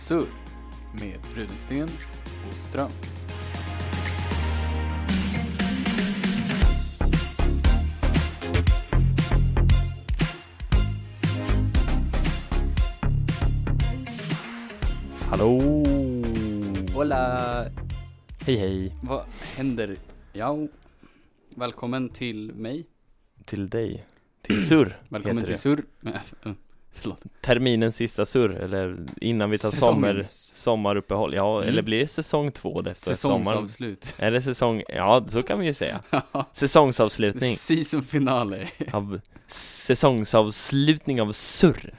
[0.00, 0.26] Surr
[1.00, 1.88] med Rudensten
[2.48, 2.90] och Ström.
[15.20, 15.60] Hallå!
[16.94, 17.64] Hola!
[18.40, 18.94] Hej hej!
[19.02, 19.24] Vad
[19.56, 19.96] händer?
[20.32, 20.56] Ja,
[21.54, 22.86] välkommen till mig.
[23.44, 24.04] Till dig.
[24.42, 24.98] Till surr.
[25.08, 25.58] Välkommen till.
[25.58, 25.84] Surr.
[26.92, 27.22] Förlåt.
[27.40, 31.34] Terminens sista surr, eller innan vi tar sommar, sommaruppehåll.
[31.34, 31.68] Ja, Mm.
[31.68, 33.44] eller blir det säsong två det efter sommaren?
[33.44, 34.14] Säsongsavslut.
[34.18, 36.00] Eller säsong, ja så kan vi ju säga.
[36.52, 37.50] Säsongsavslutning.
[37.56, 38.68] Season finale.
[38.92, 41.94] Av, säsongsavslutning av surr.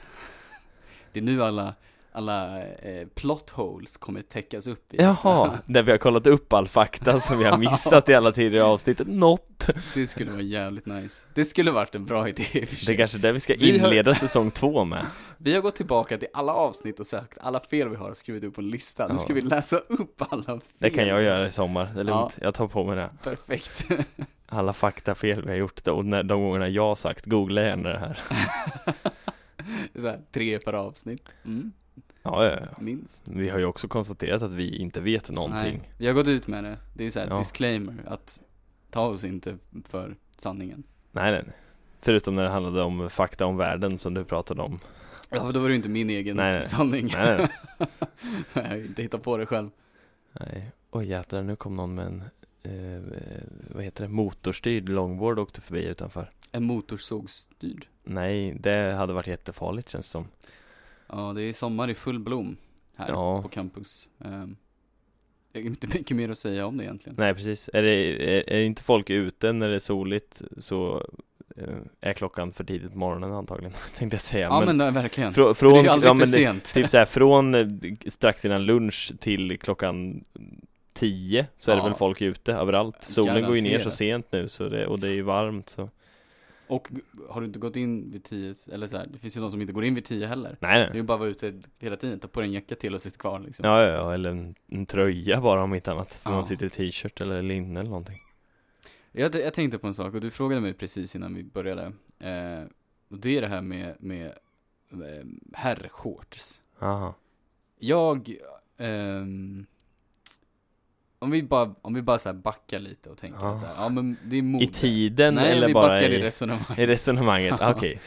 [1.12, 1.74] Det är nu alla,
[2.12, 4.96] alla eh, plot holes kommer täckas upp i.
[5.02, 8.64] Jaha, där vi har kollat upp all fakta som vi har missat i alla tidigare
[8.66, 9.00] avsnitt.
[9.06, 9.68] Något.
[9.94, 11.24] Det skulle vara jävligt nice.
[11.34, 12.96] Det skulle varit en bra idé i för Det är sig.
[12.96, 15.06] kanske det vi ska Vi har- inleda säsong två med.
[15.38, 18.44] Vi har gått tillbaka till alla avsnitt och sagt alla fel vi har och skrivit
[18.44, 19.08] upp på en lista.
[19.08, 20.60] Nu ska vi läsa upp alla fel.
[20.78, 22.18] Det kan jag göra i sommar, det är Ja.
[22.20, 22.38] lugnt.
[22.40, 23.10] Jag tar på mig det.
[23.24, 23.86] Perfekt.
[24.48, 27.98] alla faktafel vi har gjort och när, de gångerna jag har sagt, googla gärna det
[27.98, 28.18] här.
[30.00, 31.28] Så här, tre per avsnitt.
[31.44, 31.72] Mm,
[32.22, 32.82] Ja, ja, ja.
[32.82, 33.22] minst.
[33.24, 35.78] Vi har ju också konstaterat att vi inte vet någonting.
[35.78, 36.78] Nej, vi har gått ut med det.
[36.94, 37.38] Det är så här Ja.
[37.38, 38.40] disclaimer att
[38.90, 40.82] ta oss inte för sanningen.
[41.12, 41.44] Nej, nej.
[42.00, 44.78] Förutom när det handlade om fakta om världen som du pratade om.
[45.30, 46.62] Ja, för då var det ju inte min egen Nej, nej.
[46.62, 47.10] sanning.
[47.12, 47.48] Nej, nej,
[48.54, 49.70] jag har inte hittat på det själv.
[50.32, 50.70] nej.
[50.90, 52.22] Oj jädrar, nu kom någon med en,
[52.62, 53.02] eh,
[53.74, 56.28] vad heter det, motorstyrd longboard och åkte förbi utanför.
[56.52, 57.86] En motorsågsstyrd.
[58.04, 60.26] Nej, det hade varit jättefarligt känns det som.
[61.12, 62.56] Ja, det är sommar i full blom
[62.96, 63.42] här Ja.
[63.42, 64.08] på campus.
[64.18, 64.56] Um,
[65.52, 67.16] det är inte mycket mer att säga om det egentligen.
[67.18, 67.70] Nej, precis.
[67.72, 67.90] Är, det,
[68.38, 71.06] är, är inte folk ute när det är soligt så
[71.56, 74.46] eh, är klockan för tidigt på morgonen antagligen, tänkte jag säga.
[74.46, 75.32] Ja, men, nej, verkligen.
[75.32, 76.74] frå, det från, är ju aldrig ja, för men det, sent.
[76.74, 77.66] Typ såhär från eh,
[78.06, 80.24] strax innan lunch till klockan
[80.92, 81.86] 10 så är det Ja.
[81.88, 82.96] väl folk ute överallt.
[83.02, 83.94] Solen går ju ner så Garanterat.
[83.94, 85.88] sent nu så det, och det är ju varmt så.
[86.72, 86.90] Och
[87.28, 89.60] har du inte gått in vid tio, eller så här, det finns ju de som
[89.60, 90.56] inte går in vid tio heller.
[90.60, 90.96] Nej Det är nej.
[90.96, 93.16] ju bara att vara ute hela tiden, ta på dig en jacka till och sitta
[93.18, 93.66] kvar liksom.
[93.66, 96.14] Ja, ja, eller en, en tröja bara om inte annat.
[96.14, 96.36] För Ja.
[96.36, 98.18] man sitter i t-shirt eller linne eller någonting.
[99.12, 101.82] Jag, jag tänkte på en sak och du frågade mig precis innan vi började.
[102.18, 102.64] Eh,
[103.08, 104.26] och det är det här med, med
[104.92, 106.62] eh, herrshorts.
[106.80, 107.14] Aha.
[107.78, 108.36] Jag,
[108.78, 109.66] ehm,
[111.22, 113.58] om vi bara, om vi bara så här backar lite och tänker Ja.
[113.58, 114.64] så här, ja men det är mode.
[114.64, 116.78] I tiden Nej, eller bara i, i, resonemang.
[116.78, 117.54] i resonemanget?
[117.60, 117.70] Ja.
[117.74, 118.00] Okej.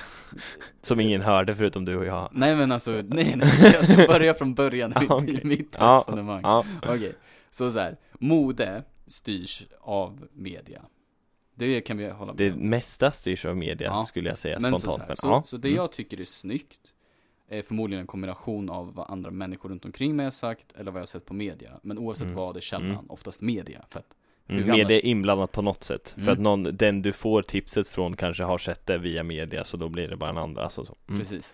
[0.82, 2.30] Som ingen hörde förutom du och jag.
[2.34, 4.94] Nej men alltså, nej nej, ska börja från början
[5.28, 6.42] i i mitt resonemang.
[6.44, 7.16] Ja, Okej,
[7.50, 10.82] så så här, mode styrs av media.
[11.58, 12.70] Det kan vi hålla med det om.
[12.70, 15.20] mesta styrs av media skulle jag säga Men så, spontant.
[15.20, 15.78] så, här, men så, så det Mm.
[15.78, 16.94] jag tycker är snyggt
[17.50, 21.00] är förmodligen en kombination av vad andra människor runt omkring mig har sagt eller vad
[21.00, 21.72] jag har sett på media.
[21.82, 22.36] Men oavsett Mm.
[22.36, 23.06] vad är källan, Mm.
[23.10, 23.86] oftast media.
[23.90, 24.16] För att,
[24.48, 26.10] Mm, media är inblandat på något sätt.
[26.12, 26.34] För Mm.
[26.34, 29.90] att någon, den du får tipset från kanske har sett det via media, så då
[29.90, 30.96] blir det bara en andra, alltså så.
[31.08, 31.20] Mm.
[31.20, 31.54] Precis.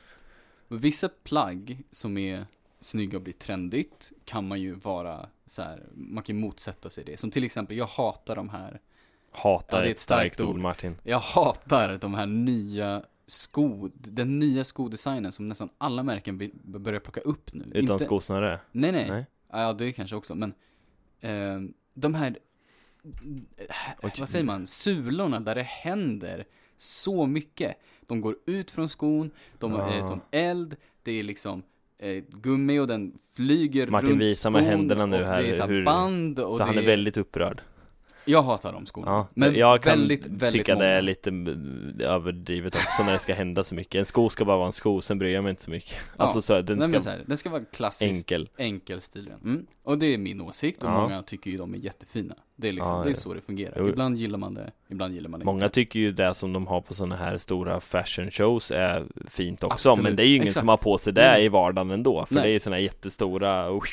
[0.68, 2.46] Vissa plagg som är
[2.82, 7.20] snygga och blir trendigt kan man ju vara så här, man kan motsätta sig det.
[7.20, 8.80] Som till exempel, jag hatar de här
[9.34, 10.62] Hatar Ja, det är ett ett starkt starkt ord, ord.
[10.62, 10.96] Martin.
[11.04, 17.22] Jag hatar de här nya sko, den nya skodesignen som nästan alla märken börjar plocka
[17.22, 17.64] upp nu.
[17.74, 18.60] Utan Inte- skosnöre?
[18.72, 19.10] Nej, nej.
[19.10, 19.26] Nej.
[19.52, 20.54] Ja, det kanske också, men
[21.20, 21.60] eh,
[21.94, 22.38] de här,
[24.04, 24.12] Oj.
[24.20, 26.46] vad säger man, sulorna där det händer
[26.78, 27.76] så mycket.
[28.08, 30.04] De går ut från skon, de är Ah.
[30.04, 31.64] som eld, det är liksom
[31.98, 35.54] eh, gummi och den flyger Martin, runt visa med händerna nu och här det är
[35.54, 37.62] så här hur- band och Så det han är väldigt upprörd.
[38.26, 39.12] Jag hatar de skorna.
[39.12, 40.86] Ja, men jag kan väldigt, väldigt tycka många.
[40.86, 41.30] det är lite
[42.06, 43.96] överdrivet också när det ska hända så mycket.
[44.00, 45.98] En sko ska bara vara en sko, sen bryr jag mig inte så mycket.
[46.18, 48.50] Alltså så, den ska så här, den ska vara klassisk enkel.
[48.58, 49.40] enkel stilren.
[49.44, 49.66] Mm.
[49.84, 51.02] Och det är min åsikt och Ja.
[51.02, 52.36] många tycker ju de är jättefina.
[52.56, 53.16] Det är liksom, Ja, det är ja.
[53.16, 53.76] så det fungerar.
[53.80, 53.88] Jo.
[53.90, 55.74] Ibland gillar man det, ibland gillar man det Många inte.
[55.74, 59.90] tycker ju det som de har på sådana här stora fashion shows är fint också,
[59.90, 60.60] Absolut, men det är ju ingen exakt.
[60.60, 62.44] som har på sig det Nej, i vardagen ändå, för Nej.
[62.44, 63.88] det är ju sådana här jättestora och,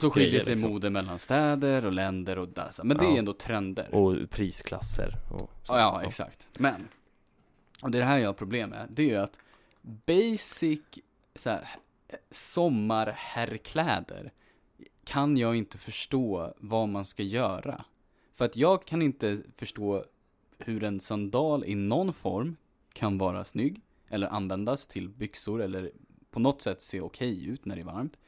[0.00, 0.72] så skiljer sig liksom.
[0.72, 2.70] mode mellan städer och länder och där.
[2.84, 3.14] Men det Ja.
[3.14, 3.94] är ändå trender.
[3.94, 6.48] och prisklasser och ja, ja, exakt.
[6.58, 6.88] Men,
[7.82, 9.38] och det är det här jag har problem med, det är ju att
[9.82, 10.80] basic
[11.34, 11.68] så här,
[12.30, 14.32] sommarherrkläder
[15.04, 17.84] kan jag inte förstå vad man ska göra.
[18.34, 20.04] För att jag kan inte förstå
[20.58, 22.56] hur en sandal i någon form
[22.92, 25.90] kan vara snygg, eller användas till byxor, eller
[26.30, 28.18] på något sätt se okej ut när det är varmt.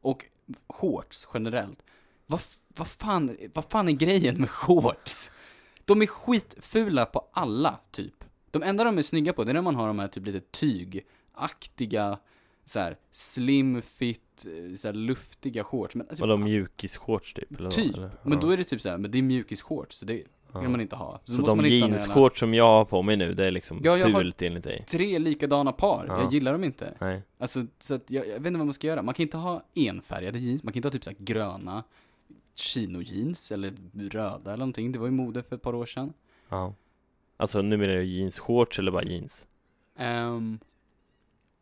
[0.00, 0.24] Och
[0.66, 1.84] shorts generellt.
[2.26, 2.40] Vad,
[2.76, 5.30] vad, fan, vad fan är grejen med shorts?
[5.84, 8.24] De är skitfula på alla, typ.
[8.50, 10.40] De enda de är snygga på, det är när man har de här typ lite
[10.40, 12.18] tygaktiga
[12.64, 15.94] så här slim fit, eh, så här luftiga shorts.
[15.94, 17.50] Men, typ, Vadå mjukisshorts typ?
[17.50, 18.10] Eller vad, Typ, eller?
[18.22, 20.24] men då är det typ så här, men det är mjukisshorts, så det
[20.54, 20.62] ja.
[20.62, 21.20] kan man inte ha.
[21.24, 24.06] Så, måste de jeansshorts som jag har på mig nu, det är liksom Ja, jag
[24.06, 24.84] har- fult enligt dig?
[24.88, 26.20] Tre likadana par, Ja.
[26.22, 26.94] jag gillar dem inte.
[27.00, 27.22] Nej.
[27.38, 29.02] Alltså, så att jag, jag vet inte vad man ska göra.
[29.02, 31.84] Man kan inte ha enfärgade jeans, man kan inte ha typ så här gröna
[32.54, 34.92] chino-jeans eller röda eller någonting.
[34.92, 36.12] Det var ju mode för ett par år sedan.
[36.48, 36.74] Ja.
[37.36, 39.46] Alltså numera är det jeansshorts eller bara jeans?
[39.98, 40.58] Ehm,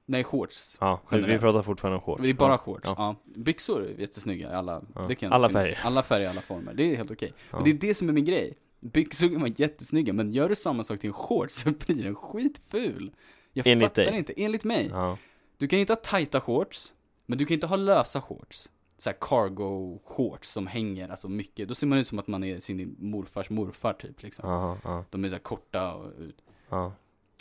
[0.06, 0.76] nej, shorts.
[0.80, 1.40] Ja, vi, vi Generellt.
[1.40, 2.22] pratar fortfarande om shorts.
[2.22, 2.58] Det är bara ja.
[2.58, 2.84] shorts.
[2.86, 2.94] Ja.
[2.96, 3.16] Ja.
[3.34, 5.06] Byxor är jättesnygga, alla, Ja.
[5.08, 5.78] det Alla färger.
[5.84, 6.74] Alla färger, alla former.
[6.74, 7.32] Det är helt okej.
[7.50, 7.56] Ja.
[7.56, 8.54] Men det är det som är min grej.
[8.80, 12.14] Byxor kan vara jättesnygga, men gör du samma sak till en shorts så blir den
[12.14, 13.12] skitful.
[13.52, 14.18] Jag Enligt fattar dig?
[14.18, 14.88] inte, enligt mig.
[14.92, 15.18] Ja.
[15.56, 16.94] Du kan inte ha tajta shorts,
[17.26, 18.70] men du kan inte ha lösa shorts.
[18.98, 21.68] Så här cargo shorts som hänger, alltså mycket.
[21.68, 24.50] Då ser man ut som att man är sin morfars morfar typ liksom.
[24.50, 26.42] Ja, ja, De är så korta och ut.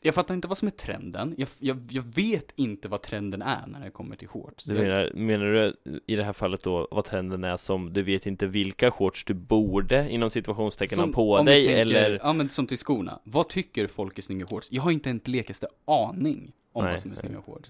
[0.01, 0.07] Ja.
[0.07, 1.35] Jag fattar inte vad som är trenden.
[1.37, 4.65] Jag, jag, jag vet inte vad trenden är när det kommer till shorts.
[4.65, 5.73] Du Jag- menar, menar du
[6.07, 9.33] i det här fallet då vad trenden är som du vet inte vilka shorts du
[9.33, 12.19] borde inom situationstecken ha på dig tänker- eller?
[12.23, 13.19] Ja men som till skorna.
[13.23, 14.67] Vad tycker folk är snygga shorts?
[14.71, 17.17] Jag har inte en blekaste aning om Nej, vad som är nej.
[17.25, 17.69] snygga shorts.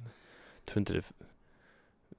[0.66, 1.04] tror inte det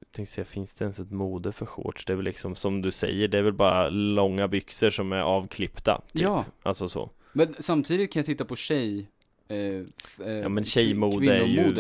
[0.01, 2.05] jag tänkte säga, finns det ens ett mode för shorts?
[2.05, 5.21] Det är väl liksom som du säger, det är väl bara långa byxor som är
[5.21, 6.23] avklippta typ.
[6.23, 9.09] Ja, Alltså så men samtidigt kan jag titta på tjej...
[9.51, 11.73] Eh, eh, Ja men tjejmode är ju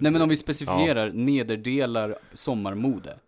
[0.00, 3.18] Nej men om vi specifierar nederdelar sommarmode.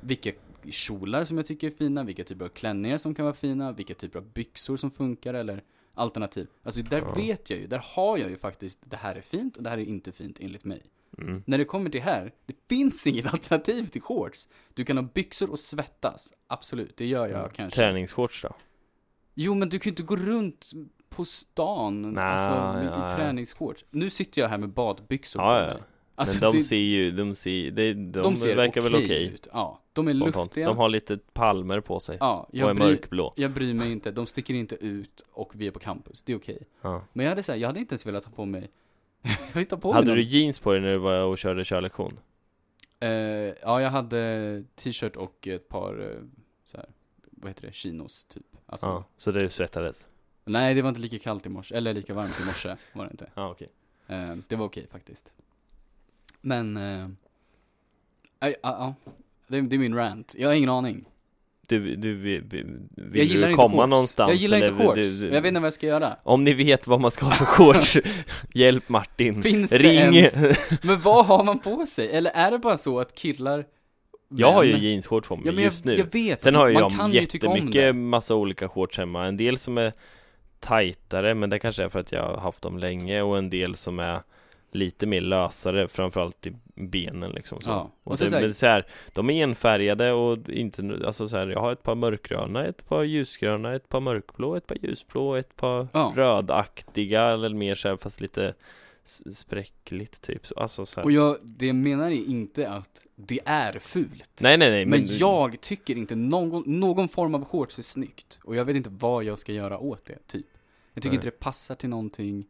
[0.00, 0.30] Vilka
[0.70, 3.94] kjolar som jag tycker är fina, vilka typer av klänningar som kan vara fina, vilka
[3.94, 5.62] typer av byxor som funkar eller
[5.94, 6.46] alternativ.
[6.62, 7.14] Alltså där Ja.
[7.14, 9.78] vet jag ju, där har jag ju faktiskt, det här är fint och det här
[9.78, 10.82] är inte fint enligt mig.
[11.18, 11.42] mm.
[11.46, 14.48] När det kommer till här, det finns inget alternativ till shorts.
[14.74, 17.50] Du kan ha byxor och svettas, absolut, det gör jag Mm.
[17.54, 17.76] kanske.
[17.76, 18.56] Träningsshorts då?
[19.34, 20.70] Jo men du kan ju inte gå runt
[21.16, 23.10] på stan, Nej, alltså i ja.
[23.16, 23.84] träningsshorts.
[23.90, 25.84] Nu sitter jag här med badbyxor Ja, på ja.
[26.16, 29.04] Alltså, men de det- ser ju, de ser, de, de, de ser verkar väl okej
[29.06, 29.48] okej ut.
[29.52, 30.36] Ja, de är spontant.
[30.36, 30.66] luftiga.
[30.68, 33.92] De har lite palmer på sig Ja, och är jag bryr, mörkblå jag bryr mig
[33.92, 34.10] inte.
[34.10, 36.22] De sticker inte ut och vi är på campus.
[36.22, 36.66] Det är okej.
[36.82, 37.02] ja.
[37.12, 38.70] Men jag hade så här, jag hade inte ens velat ha på mig
[39.54, 42.20] Jag på Hade mig du någon- jeans på dig när du var och körde körlektion?
[43.00, 46.18] eh, Ja, jag hade t-shirt och ett par eh,
[46.64, 46.86] så här,
[47.30, 48.46] vad heter det, chinos typ.
[48.66, 50.08] Alltså, Ja, så det svettades?
[50.44, 53.10] Nej, det var inte lika kallt i morse, eller lika varmt i morse var det
[53.10, 53.26] inte.
[53.34, 53.68] Ja, okej
[54.08, 55.32] Eh, det var okej faktiskt.
[56.40, 57.06] Men, eh,
[58.38, 59.12] aj, ja, ja.
[59.48, 60.34] det, det är min rant.
[60.38, 61.04] Jag har ingen aning.
[61.68, 62.44] Du, du, vill,
[63.14, 64.28] jag gillar du komma någonstans?
[64.30, 65.18] Jag gillar eller inte shorts.
[65.20, 66.16] du- Jag vet inte vad jag ska göra.
[66.22, 67.98] Om ni vet vad man ska ha för shorts,
[68.54, 70.16] hjälp Martin Finns det Ring!
[70.16, 70.58] ens?
[70.82, 72.10] Men vad har man på sig?
[72.10, 73.64] Eller är det bara så att killar
[74.28, 76.54] Jag har ju Men- jeansshorts på mig ja, men just jag, nu jag vet, Sen
[76.54, 77.58] har ju man jag kan ju tycka om det.
[77.58, 79.92] jättemycket massa olika shorts hemma En del som är
[80.64, 83.74] tajtare, men det kanske är för att jag har haft dem länge Och en del
[83.74, 84.20] som är
[84.72, 87.70] lite mer lösare, framförallt i benen liksom så.
[87.70, 91.28] Ja, Och, och så det, så men så här, de är enfärgade och inte, alltså
[91.28, 94.76] så här, jag har ett par mörkgröna, ett par ljusgröna, ett par mörkblå, ett par
[94.82, 96.12] ljusblå, ett par Ja.
[96.16, 98.54] rödaktiga eller mer så här, fast lite
[99.32, 101.04] spräckligt typ så, alltså så här.
[101.04, 104.40] Och jag, det jag menar är inte att det är fult.
[104.42, 108.40] Nej nej nej Men, jag tycker inte någon, någon form av shorts är snyggt.
[108.44, 110.46] Och jag vet inte vad jag ska göra åt det, typ.
[110.94, 111.14] Jag tycker Nej.
[111.16, 112.46] inte det passar till någonting.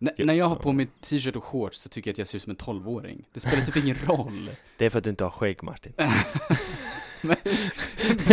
[0.00, 0.10] N-.
[0.18, 2.42] När jag har på mig t-shirt och shorts så tycker jag att jag ser ut
[2.42, 3.24] som en 12-åring.
[3.32, 4.50] Det spelar typ ingen roll.
[4.76, 5.92] Det är för att du inte har skägg Martin
[7.24, 7.36] Men,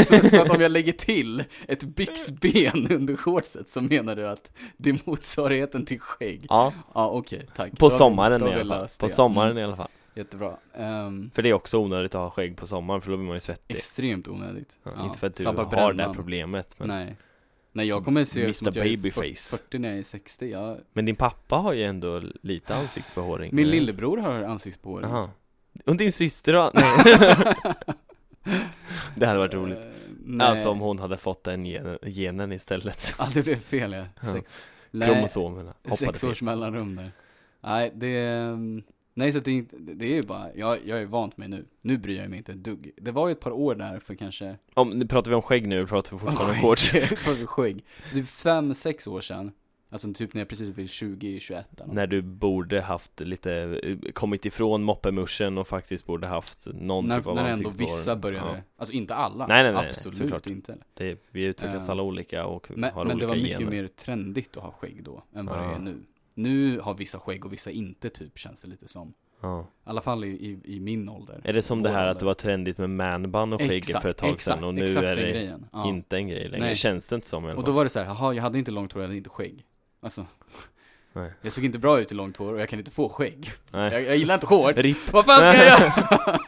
[0.05, 4.51] så, så att om jag lägger till ett byxben under shortset så menar du att
[4.77, 6.45] det är motsvarigheten till skägg?
[6.49, 7.71] Ja, Ja, okej, tack.
[7.71, 9.13] på Då sommaren då i alla fall På det.
[9.13, 10.57] sommaren Mm, i alla fall Jättebra.
[10.75, 13.35] Ehm, För det är också onödigt att ha skägg på sommaren för då blir man
[13.35, 14.79] ju svettig extremt onödigt.
[14.83, 17.15] ja, Ja, Inte för att du har det här problemet men, Nej.
[17.71, 19.49] Nej, jag kommer se ut som att jag är Babyface.
[19.57, 20.51] 40 när jag är 60.
[20.51, 23.75] Jag, men din pappa har ju ändå lite ansiktsbehåring min eller?
[23.75, 25.09] lillebror har ansiktsbehåring.
[25.09, 25.29] Jaha
[25.85, 26.71] Och din syster då?
[26.73, 27.55] Nej
[29.15, 29.85] Det hade varit roligt Eh,
[30.25, 30.47] nej.
[30.47, 34.31] Alltså om hon hade fått den genen, genen istället Ja, det blev fel ja.
[34.31, 34.51] Sex,
[34.91, 37.11] Kromosomerna hoppade sex fel års mellanrum där.
[37.61, 38.83] Nej, det mm,
[39.19, 41.65] nej så det, det är ju bara, jag, jag är vant mig nu.
[41.81, 42.91] Nu bryr jag mig inte ett dugg.
[42.97, 45.67] Det var ju ett par år där för kanske om, Nu pratar vi om skägg
[45.67, 47.83] nu, eller pratar vi fortfarande om shorts För skägg.
[48.13, 49.51] Typ fem, sex år sedan.
[49.91, 51.95] Alltså typ när jag precis var 20, 21 eller något.
[51.95, 53.81] När du borde haft lite,
[54.13, 58.49] kommit ifrån moppemuschen och faktiskt borde haft någon när, typ av när ändå vissa började,
[58.49, 58.57] Ja.
[58.77, 59.47] alltså inte alla.
[59.47, 60.47] Nej, nej, nej, Absolut såklart.
[60.47, 60.77] inte.
[60.93, 63.71] Det, vi utvecklas Eh, alla olika och Men, har men olika det var mycket gener.
[63.71, 65.75] mer trendigt att ha skägg då, än vad det Ja.
[65.75, 65.95] är nu.
[66.39, 69.13] Nu har vissa skägg och vissa inte typ, känns det lite som.
[69.41, 69.61] Ja.
[69.61, 71.41] I alla fall i, i, i min ålder.
[71.43, 72.19] Är det som det här att ålder.
[72.19, 75.15] det var trendigt med manbun och skägg för ett tag exakt, sedan och nu är
[75.15, 75.59] det.
[75.71, 75.89] Ja.
[75.89, 76.65] inte en grej längre?
[76.65, 76.75] Nej.
[76.75, 78.59] Känns det inte som i alla Och då var det så här, jaha, jag hade
[78.59, 79.65] inte långt hår, jag hade inte skägg.
[79.99, 80.25] Alltså,
[81.19, 81.31] Nej.
[81.41, 83.51] Jag såg inte bra ut i långt hår och jag kan inte få skägg.
[83.71, 83.93] Nej.
[83.93, 84.77] Jag, jag gillar inte shorts.
[84.79, 85.13] RIP.
[85.13, 85.91] Vad fan ska jag göra?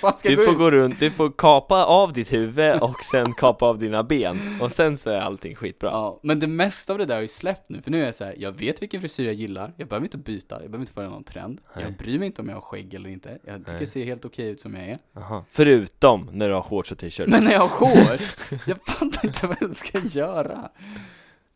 [0.00, 0.58] Fan ska Du jag får ut?
[0.58, 4.72] gå runt, du får kapa av ditt huvud och sen kapa av dina ben och
[4.72, 5.90] sen så är allting skitbra.
[5.90, 8.14] Ja, men det mesta av det där har ju släppt nu, för nu är jag
[8.14, 10.92] så här, jag vet vilken frisyr jag gillar, jag behöver inte byta, jag behöver inte
[10.92, 11.84] följa någon trend, Nej.
[11.84, 13.82] jag bryr mig inte om jag har skägg eller inte, jag tycker Nej.
[13.82, 14.98] jag ser helt okej ut som jag är.
[15.16, 15.44] Aha.
[15.50, 17.28] Förutom när du har shorts och t-shirt.
[17.28, 17.68] Men när jag har
[18.18, 20.70] shorts, jag fattar inte vad jag ska göra.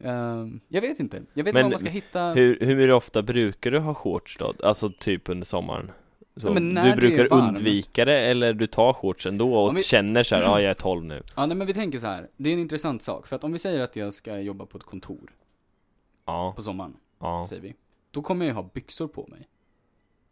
[0.04, 2.32] Ehm, jag vet inte, jag vet inte vad man ska hitta.
[2.32, 4.54] Hur, hur ofta brukar du ha shorts då?
[4.62, 5.90] Alltså typ under sommaren?
[6.36, 10.22] Så när du brukar undvika det eller du tar shorts ändå och Om vi- känner
[10.22, 11.22] så här, ja jag är 12 nu.
[11.36, 13.52] Ja, nej men vi tänker så här, det är en intressant sak, för att om
[13.52, 15.30] vi säger att jag ska jobba på ett kontor
[16.26, 17.46] Ja, på sommaren, ja.
[17.48, 17.74] säger vi,
[18.10, 19.48] då kommer jag ha byxor på mig.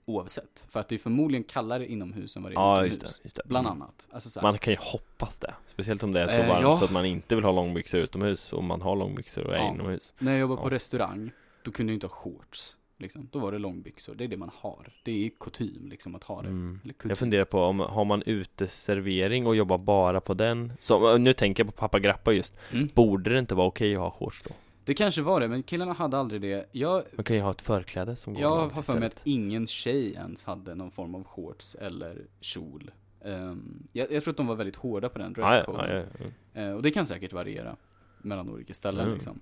[0.05, 3.03] Oavsett, för att det är förmodligen kallare inomhus än vad det är Ja, utomhus.
[3.03, 3.43] just det, just det.
[3.45, 3.83] Bland Mm.
[3.83, 4.09] annat.
[4.13, 5.55] Alltså Man kan ju hoppas det.
[5.69, 6.77] Speciellt om det är så Eh, varmt ja.
[6.77, 9.75] så att man inte vill ha långbyxor utomhus och man har långbyxor och är Ja.
[9.75, 10.13] inomhus.
[10.19, 10.75] När jag jobbade på Ja.
[10.75, 11.31] restaurang,
[11.65, 12.77] då kunde jag inte ha shorts.
[12.99, 13.29] Liksom.
[13.33, 14.93] Då var det långbyxor, det är det man har.
[15.05, 16.49] Det är kutym liksom att ha det.
[16.49, 16.81] Mm.
[17.05, 20.73] Jag funderar på om, har man uteservering och jobbar bara på den?
[20.81, 22.59] Så, nu tänker jag på pappa Grappa just.
[22.73, 22.89] Mm.
[22.95, 24.51] Borde det inte vara okej att ha shorts då?
[24.85, 26.69] Det kanske var det, men killarna hade aldrig det.
[26.73, 29.67] Jag, Man kan ju ha ett förkläde som går jag har för mig att ingen
[29.67, 32.91] tjej ens hade någon form av shorts eller kjol.
[33.25, 35.91] Ehm, jag, jag tror att de var väldigt hårda på den ja, dresscoden.
[35.91, 36.61] ja, ja, ja.
[36.61, 37.77] Eh, och det kan säkert variera
[38.19, 39.15] mellan olika ställen Mm.
[39.15, 39.41] liksom.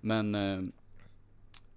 [0.00, 0.62] Men, eh,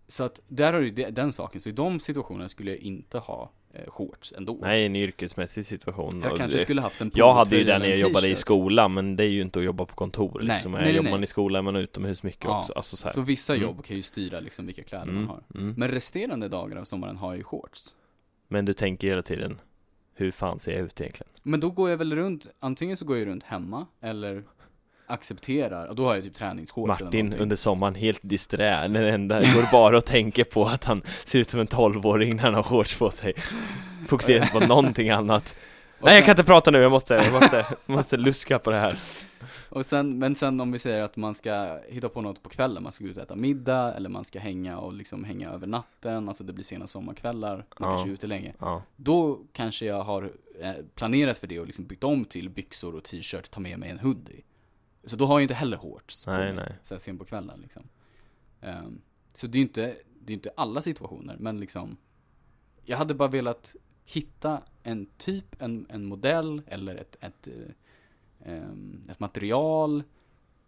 [0.07, 1.61] så att där har du den saken.
[1.61, 3.51] Så i de situationerna skulle jag inte ha
[3.87, 4.57] shorts ändå.
[4.61, 6.21] Nej, en yrkesmässig situation.
[6.23, 8.93] Jag kanske det- skulle haft en Jag hade ju det när jag jobbade i skolan,
[8.93, 10.71] men det är ju inte att jobba på kontor Nej, liksom.
[10.71, 12.73] nej, nej, Jobbar man i skolan är man utomhus mycket Ja, också.
[12.73, 13.63] Alltså, så, så, vissa Mm.
[13.67, 15.43] jobb kan ju styra liksom vilka kläder Mm, man har.
[15.61, 15.73] mm.
[15.77, 17.95] Men resterande dagar av sommaren har jag ju shorts.
[18.47, 19.59] Men du tänker hela tiden,
[20.13, 21.31] hur fan ser jag ut egentligen?
[21.43, 24.43] Men då går jag väl runt, antingen så går jag runt hemma, eller
[25.07, 29.71] accepterar, och då har jag typ träningsshorts Martin under sommaren helt disträ, den enda går
[29.71, 32.97] bara och tänker på att han ser ut som en 12-åring när han har shorts
[32.99, 33.33] på sig.
[34.07, 35.55] Fokuserar inte på någonting annat.
[35.99, 38.71] Och Nej jag sen- kan inte prata nu, jag måste, jag måste, måste luska på
[38.71, 38.97] det här.
[39.69, 42.83] Och sen, men sen om vi säger att man ska hitta på något på kvällen,
[42.83, 45.67] man ska gå ut och äta middag, eller man ska hänga och liksom hänga över
[45.67, 47.85] natten, alltså det blir sena sommarkvällar, man Ja.
[47.95, 48.53] kanske är ute länge.
[48.59, 50.31] Ja, Då kanske jag har
[50.61, 53.89] eh, planerat för det och liksom byggt om till byxor och t-shirt, ta med mig
[53.89, 54.41] en hoodie.
[55.05, 56.75] Så då har jag inte heller shorts på Nej, mig, nej.
[56.83, 57.89] så här sen på kvällen liksom.
[58.61, 59.01] Ehm,
[59.33, 61.97] så det är ju inte, det är inte alla situationer, men liksom
[62.85, 67.47] Jag hade bara velat hitta en typ, en, en modell eller ett, ett,
[68.43, 70.03] ehm, ett material,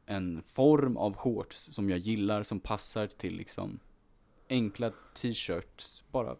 [0.05, 3.79] en form av shorts som jag gillar, som passar till liksom
[4.49, 6.35] enkla t-shirts, bara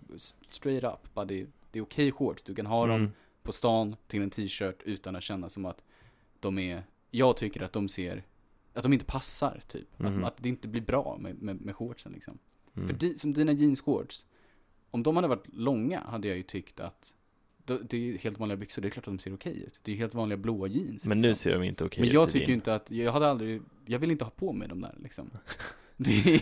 [0.50, 1.14] straight up.
[1.14, 3.12] Bara det, det är okej shorts, du kan ha dem mm.
[3.44, 5.84] på stan till en t-shirt utan att känna som att
[6.40, 8.26] de är, jag tycker att de ser,
[8.74, 10.00] att de inte passar typ.
[10.00, 10.24] Mhm.
[10.24, 12.38] Att, att det inte blir bra med, med, med shortsen liksom.
[12.76, 12.88] Mm.
[12.88, 14.26] För di, som dina jeansshorts,
[14.92, 17.14] om de hade varit långa hade jag ju tyckt att
[17.66, 19.80] då, det är ju helt vanliga byxor, det är klart att de ser okej ut.
[19.84, 21.06] Det är ju helt vanliga blåa jeans.
[21.06, 21.44] Men nu liksom.
[21.44, 23.62] ser de inte okej Men ut jag i tycker ju inte att, jag hade aldrig,
[23.86, 25.30] jag vill inte ha på mig de där liksom.
[26.00, 26.42] Det är,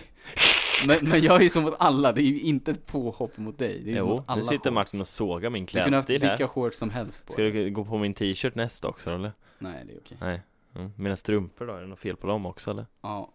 [0.88, 3.58] men, men jag är ju som mot alla, det är ju inte ett påhopp mot
[3.58, 3.82] dig.
[3.86, 4.72] Det är Jo, mot alla nu sitter.
[4.72, 6.48] Martin och sågar min Du kunde haft klädstil vilka här.
[6.48, 9.32] shorts som helst på Ska du gå på min t-shirt nästa också eller?
[9.60, 10.18] Nej, det är okej.
[10.22, 10.42] Nej.
[10.76, 10.92] Mm.
[10.96, 12.86] Mina strumpor då, är det något fel på dem också eller?
[13.02, 13.30] Ja,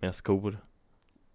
[0.00, 0.58] Mina skor?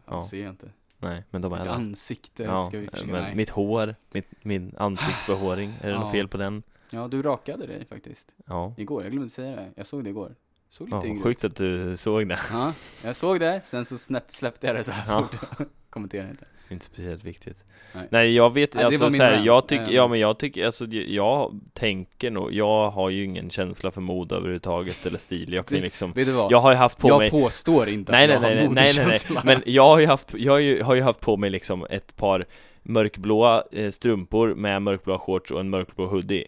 [0.06, 0.12] ja.
[0.14, 0.28] Ja.
[0.28, 0.72] ser jag inte.
[0.98, 1.72] Nej, men de är där.
[1.72, 3.36] ansikte Ja, ska vi försöka, men nej.
[3.36, 6.00] mitt hår, mitt, min ansiktsbehåring, är det Ja.
[6.00, 6.64] något fel på den?
[6.90, 8.32] Ja, du rakade dig faktiskt.
[8.46, 8.74] Ja.
[8.78, 9.72] Igår, jag glömde säga det.
[9.76, 10.36] Jag såg det igår.
[10.72, 11.52] Såg lite ja yngre sjukt ut.
[11.52, 12.40] att du såg det.
[12.52, 12.74] Ja,
[13.06, 15.28] jag såg det, sen så snäpp, släppte jag det så här Ja.
[15.58, 15.68] fort.
[15.90, 16.46] Kommenterar inte.
[16.70, 17.58] Inte speciellt viktigt.
[17.94, 18.08] Nej.
[18.12, 19.94] Nej, jag vet, Nej, alltså så här, jag tycker, Eh.
[19.96, 24.02] ja men jag tycker, alltså jag- jag tänker nog, jag har ju ingen känsla för
[24.02, 25.54] mode överhuvudtaget eller stil.
[25.54, 26.52] Jag kan Det- liksom, Vet du vad?
[26.52, 28.74] jag har ju haft på jag mig påstår inte Nej att nej jag nej har
[28.74, 31.38] nej, nej nej, men jag har ju haft, jag har ju, har ju haft på
[31.38, 32.46] mig liksom ett par
[32.84, 36.48] mörkblåa eh, strumpor med mörkblåa shorts och en mörkblå hoodie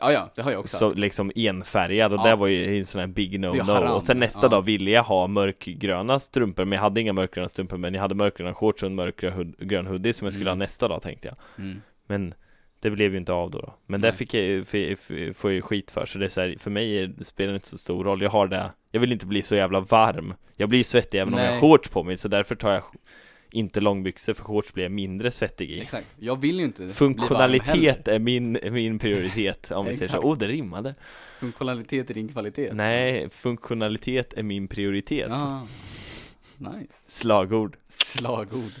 [0.00, 0.98] Ja, ja, det har jag också Så haft.
[0.98, 2.22] liksom enfärgad och Ja.
[2.30, 4.48] det var ju en sån här big no-no Och sen nästa ja.
[4.48, 8.14] dag ville jag ha mörkgröna strumpor men jag hade inga mörkgröna strumpor men jag hade
[8.14, 10.58] mörkgröna shorts och en mörkgrön hoodie som jag skulle Mm.
[10.58, 11.80] ha nästa dag tänkte jag Mm.
[12.06, 12.34] Men
[12.80, 13.74] det blev ju inte av då, då.
[13.86, 14.16] Men det Nej.
[14.16, 14.74] fick jag ju, f-
[15.10, 17.56] f- får jag ju skit för så det är så här, för mig spelar det
[17.56, 20.68] inte så stor roll Jag har det, jag vill inte bli så jävla varm Jag
[20.68, 21.54] blir ju svettig även om jag Nej.
[21.54, 22.82] har shorts på mig så därför tar jag
[23.54, 25.80] inte långbyxor för shorts blir jag mindre svettig i.
[25.80, 30.38] Exakt, jag vill ju inte Funktionalitet är min, min prioritet om vi säger så, oh
[30.38, 30.94] det rimmade.
[31.38, 32.72] Funktionalitet är din kvalitet.
[32.72, 35.26] Nej, funktionalitet är min prioritet.
[35.30, 35.66] Ja,
[36.58, 36.94] nice.
[37.08, 37.76] Slagord.
[37.88, 38.72] Slagord.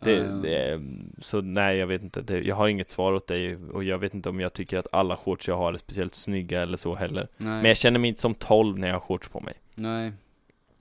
[0.00, 0.80] Det, Eh, det,
[1.18, 4.14] Så nej, jag vet inte, det, jag har inget svar åt dig Och jag vet
[4.14, 7.28] inte om jag tycker att alla shorts jag har är speciellt snygga eller så heller.
[7.36, 9.54] Nej, Men jag känner mig inte som 12 när jag har shorts på mig.
[9.74, 10.12] Nej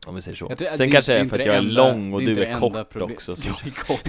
[0.07, 0.45] Om vi säger så.
[0.49, 2.13] Jag tror- Sen det- kanske det är inte för att det jag är enda- lång
[2.13, 3.35] och det du inte är det enda kort problem- också.
[3.35, 3.49] Så.
[3.63, 4.01] Jag är kort.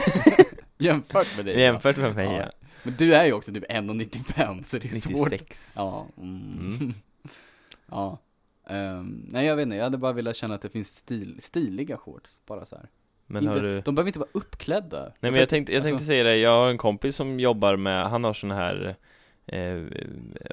[0.78, 1.60] Jämfört med dig.
[1.60, 2.50] Jämfört med mig Ja.
[2.82, 5.30] Men du är ju också typ 1,95 så det är svårt.
[5.30, 5.74] 96.
[5.76, 6.06] Ja.
[6.18, 6.40] Mm.
[6.80, 6.94] Mm.
[7.90, 8.18] ja.
[8.70, 11.96] Ehm, nej jag vet inte, jag hade bara velat känna att det finns stil, stiliga
[11.96, 12.88] shorts, bara så här.
[13.26, 13.80] Men inte, har du...
[13.80, 15.02] De behöver inte vara uppklädda.
[15.20, 17.76] Nej men jag tänkte, jag tänkte alltså- säga det, jag har en kompis som jobbar
[17.76, 18.96] med, han har sån här
[19.48, 19.82] eh,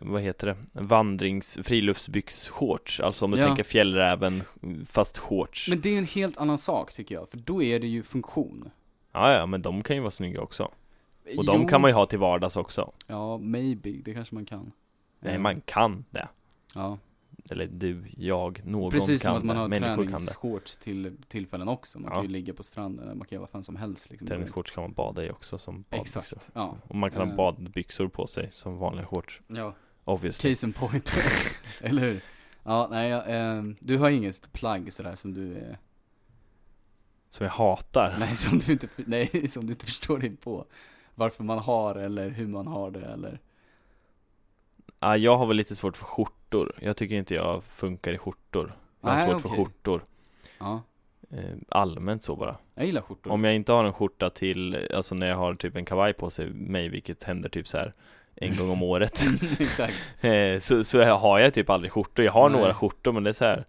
[0.01, 0.55] vad heter det?
[0.71, 3.45] Vandrings, friluftsbyxshorts, alltså om du Ja.
[3.45, 4.43] tänker fjällräven
[4.87, 5.69] fast shorts.
[5.69, 8.69] Men det är en helt annan sak tycker jag, för då är det ju funktion.
[9.11, 10.63] Ja, ja, men de kan ju vara snygga också.
[11.37, 12.91] Och de Jo, kan man ju ha till vardags också.
[13.07, 14.71] Ja, maybe, det kanske man kan.
[15.19, 16.27] Nej, Ehm, man kan det.
[16.75, 16.97] Ja,
[17.51, 21.99] Eller du, jag, någon precis kan som att man har träningsshorts till tillfällen också.
[21.99, 22.15] Man Ja.
[22.15, 24.27] kan ju ligga på stranden, man kan göra vad fan som helst liksom.
[24.27, 26.21] Träningsshorts kan man bada i också som badbyxor.
[26.21, 26.77] Exakt, ja.
[26.87, 27.35] Och man kan ha Eh.
[27.35, 29.41] badbyxor på sig som vanliga shorts.
[29.47, 30.49] Ja, Obviously.
[30.49, 31.11] case in point.
[31.81, 32.21] Eller hur?
[32.63, 35.77] Ja, nej, ja, ehm, du har inget plagg sådär som du är,
[37.29, 38.15] Som jag hatar.
[38.19, 40.65] nej som du inte, nej som du inte förstår dig på.
[41.15, 43.39] Varför man har eller hur man har det eller
[44.99, 46.05] Ja, jag har väl lite svårt för
[46.57, 46.75] skjortor.
[46.81, 48.73] Jag tycker inte jag funkar i skjortor.
[49.01, 49.57] Jag har Nej, svårt för okej.
[49.65, 50.03] skjortor.
[50.59, 50.81] Ja,
[51.31, 52.57] Eh, allmänt så bara.
[52.75, 53.31] jag gillar skjortor.
[53.31, 56.29] Om jag inte har en skjorta till, alltså när jag har typ en kavaj på
[56.29, 57.93] sig, mig, vilket händer typ så här
[58.35, 59.23] en gång om året.
[59.59, 59.93] Exakt.
[60.21, 62.25] Eh, så, så har jag typ aldrig skjortor.
[62.25, 62.59] Jag har Nej.
[62.59, 63.65] några skjortor men det är så här.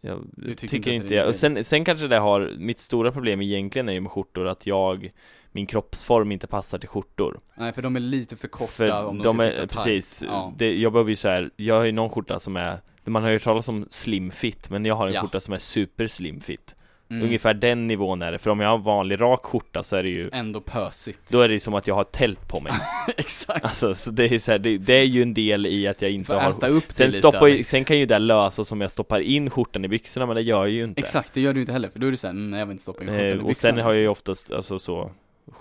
[0.00, 1.28] Jag tycker, tycker inte att inte det är jag.
[1.28, 4.66] Och sen, sen kanske det har, mitt stora problem egentligen är ju med skjortor att
[4.66, 5.10] jag
[5.52, 7.38] min kroppsform inte passar till skjortor.
[7.54, 10.22] Nej, för de är lite för korta För om de, de ska är, sitta precis,
[10.26, 10.52] Ja.
[10.56, 13.30] det, jag behöver ju så här, jag har ju någon skjorta som är Man har
[13.30, 15.20] ju talas om slim fit, men jag har en Ja.
[15.20, 16.74] skjorta som är super slim fit
[17.10, 17.22] Mm.
[17.22, 20.02] Ungefär den nivån är det, för om jag har en vanlig rak skjorta så är
[20.02, 21.32] det ju Ändå pösigt.
[21.32, 22.72] Då är det ju som att jag har tält på mig
[23.16, 23.64] Exakt.
[23.64, 26.02] Alltså, så det är ju så här, det, det är ju en del i att
[26.02, 28.64] jag inte Får har äta upp Sen, lite, stoppar ju, sen kan ju det lösa
[28.64, 31.40] som jag stoppar in skjortan i byxorna, men det gör jag ju inte Exakt, det
[31.40, 33.02] gör du inte heller, för då är du såhär, mm, nej jag vill inte stoppa
[33.02, 33.48] in skjortan i byxorna.
[33.50, 35.10] Och sen har jag ju oftast, alltså så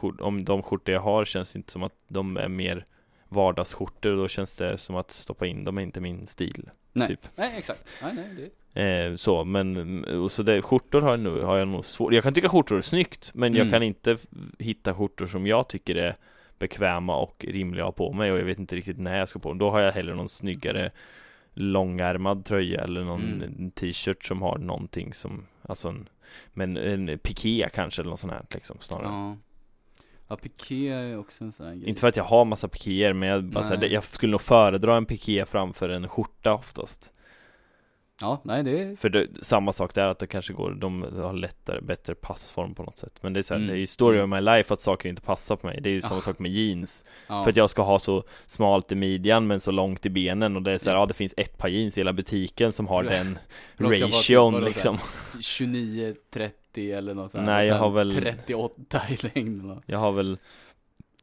[0.03, 2.85] Om de skjortor jag har känns inte som att de är mer
[3.29, 7.07] vardagsskjortor, och då känns det som att stoppa in dem är inte min stil Nej.
[7.07, 7.19] typ.
[7.35, 7.83] Nej, exakt.
[8.01, 8.81] Nej, nej, det...
[8.81, 12.23] Eh, så, men, och så det, skjortor har jag, nog, har jag nog svårt Jag
[12.23, 13.71] kan tycka skjortor är snyggt Men jag Mm.
[13.71, 14.17] kan inte
[14.59, 16.15] hitta skjortor som jag tycker är
[16.59, 19.39] bekväma och rimliga att ha på mig Och jag vet inte riktigt när jag ska
[19.39, 20.91] på dem Då har jag hellre någon snyggare
[21.53, 23.71] långärmad tröja eller någon Mm.
[23.71, 26.09] t-shirt som har någonting som Alltså en,
[26.53, 29.37] men en piké kanske eller något sånt här liksom snarare Ja.
[30.27, 31.89] Ja, piké är också en sån här grej.
[31.89, 34.41] Inte för att jag har massa pikéer men jag, bara så här, jag skulle nog
[34.41, 37.11] föredra en piké framför en skjorta oftast
[38.21, 38.95] Ja, nej det är...
[38.95, 42.83] För det, samma sak där, att det kanske går, de har lättare, bättre passform på
[42.83, 43.67] något sätt Men det är så här, Mm.
[43.67, 45.93] det är ju story of my life att saker inte passar på mig Det är
[45.93, 46.21] ju samma Ja.
[46.21, 47.43] sak med jeans Ja.
[47.43, 50.61] För att jag ska ha så smalt i midjan men så långt i benen Och
[50.61, 51.01] det är så här, Ja.
[51.01, 53.37] ja det finns ett par jeans i hela butiken som har den
[53.77, 54.97] vara ration vadå, liksom
[55.41, 59.83] 29, 30 eller något sånt Nej, jag har väl- 38 i längd eller något.
[59.85, 60.37] Jag har väl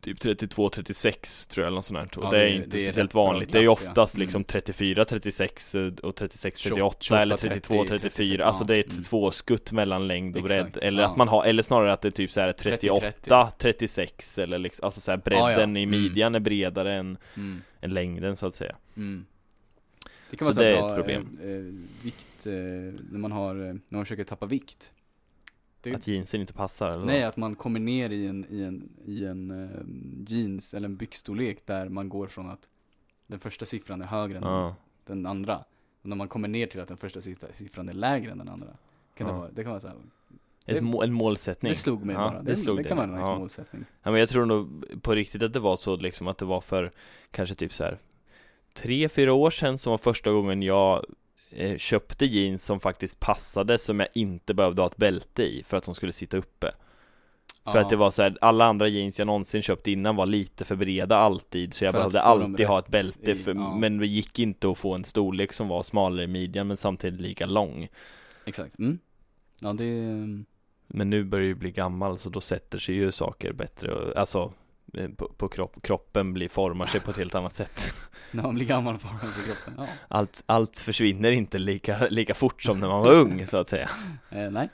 [0.04, 2.18] typ 32, 36 tror jag eller något sånt här.
[2.18, 3.72] Och Ja, det är det är- inte det är speciellt vanligt Det är ju ja.
[3.72, 4.24] oftast Mm.
[4.26, 8.66] liksom 34, 36 eh, och 36, 28, 38 eller 30, 32, 34 Alltså ja.
[8.66, 9.04] det är ett Mm.
[9.04, 11.10] tvåskutt mellan längd och bredd Exakt, Eller ja.
[11.10, 13.50] att man har, eller snarare att det är typ så här 38, 30.
[13.58, 15.46] 36 eller liksom, alltså så här Ja, ja.
[15.56, 16.02] bredden i Mm.
[16.02, 17.62] midjan är bredare än, Mm.
[17.80, 19.26] än längden så att säga Mm.
[20.30, 21.38] Det kan vara Så så, det är bra ett problem.
[21.42, 21.56] Eh, eh,
[22.04, 22.52] vikt, eh,
[23.10, 24.92] när man har, eh, när man försöker tappa vikt.
[25.84, 28.88] Det- Att jeansen inte passar eller Nej, att man kommer ner i en, i en,
[29.06, 29.80] i en eh,
[30.34, 32.68] jeans eller en byxstorlek där man går från att
[33.26, 34.74] den första siffran är högre än Ja,
[35.06, 35.56] den andra.
[36.02, 38.48] Och när man kommer ner till att den första siffra- siffran är lägre än den
[38.48, 38.68] andra.
[39.14, 39.38] Kan det, Ja.
[39.38, 39.96] vara, det kan vara så här.
[40.66, 42.42] Det- må, en målsättning Det slog mig Ja, bara.
[42.42, 43.38] det Det, slog det kan vara en nice Ja.
[43.38, 43.84] målsättning.
[44.02, 46.60] Ja, men jag tror nog på riktigt att det var så liksom att det var
[46.60, 46.90] för
[47.30, 47.98] kanske typ så här
[48.72, 51.04] tre, fyra år sedan som var första gången jag
[51.78, 55.84] köpte jeans som faktiskt passade som jag inte behövde ha ett bälte i för att
[55.84, 56.70] de skulle sitta uppe.
[57.72, 60.64] För att det var så här, alla andra jeans jag någonsin köpt innan var lite
[60.64, 63.76] för breda alltid så jag För behövde alltid ha ett bälte i- för, ja.
[63.76, 67.20] men det gick inte att få en storlek som var smalare i midjan men samtidigt
[67.20, 67.88] lika lång.
[68.44, 68.78] Exakt.
[68.78, 68.98] Mm.
[69.60, 69.84] Ja, det.
[70.86, 74.50] Men nu börjar ju bli gammal så då sätter sig ju saker bättre alltså eh,
[75.16, 77.94] på, på kropp, kroppen blir, formar sig på ett helt annat sätt
[78.30, 79.74] När man blir gammal man på kroppen.
[79.76, 79.86] Ja.
[80.08, 83.90] allt, allt försvinner inte lika, lika fort som när man var ung så att säga
[84.30, 84.68] Eh, nej.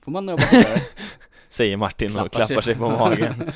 [0.00, 0.80] Får man jobba vidare.
[1.48, 3.50] Säger Martin och klappar sig på magen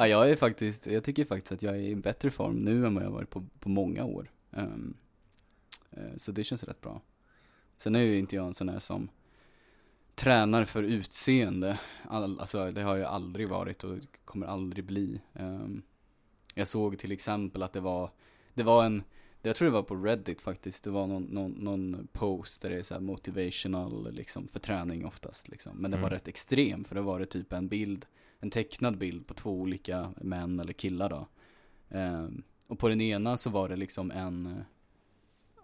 [0.00, 2.94] ja, jag är faktiskt, jag tycker faktiskt att jag är i bättre form nu än
[2.94, 4.30] vad jag varit på, på många år.
[4.56, 7.02] Eh, så det känns rätt bra.
[7.78, 9.08] Sen är ju inte jag en sån här som
[10.20, 11.78] tränar för utseende.
[12.08, 15.20] All, alltså det har jag aldrig varit och kommer aldrig bli.
[15.34, 15.82] Ehm,
[16.54, 18.10] jag såg till exempel att det var,
[18.54, 19.02] det var en,
[19.42, 22.76] jag tror det var på Reddit faktiskt, det var någon, någon, någon post där det
[22.78, 25.76] är så motivational liksom för träning oftast liksom.
[25.76, 26.14] Men det var Mm.
[26.14, 28.06] rätt extrem för det var det typ en bild,
[28.40, 31.26] en tecknad bild på två olika män eller killar då.
[31.90, 34.64] Ehm, och på den ena så var det liksom en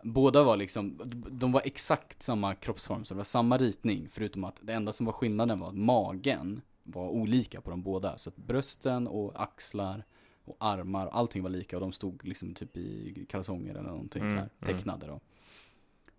[0.07, 4.57] Båda var liksom, de var exakt samma kroppsform, så det var samma ritning Förutom att
[4.61, 8.37] det enda som var skillnaden var att magen var olika på de båda Så att
[8.37, 10.05] brösten och axlar
[10.45, 14.33] och armar, allting var lika och de stod liksom typ i kalsonger eller någonting Mm,
[14.33, 14.77] så här, mm.
[14.77, 15.21] tecknade då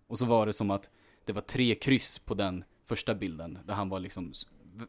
[0.06, 0.90] Och så var det som att
[1.24, 4.32] det var tre kryss på den första bilden Där han var liksom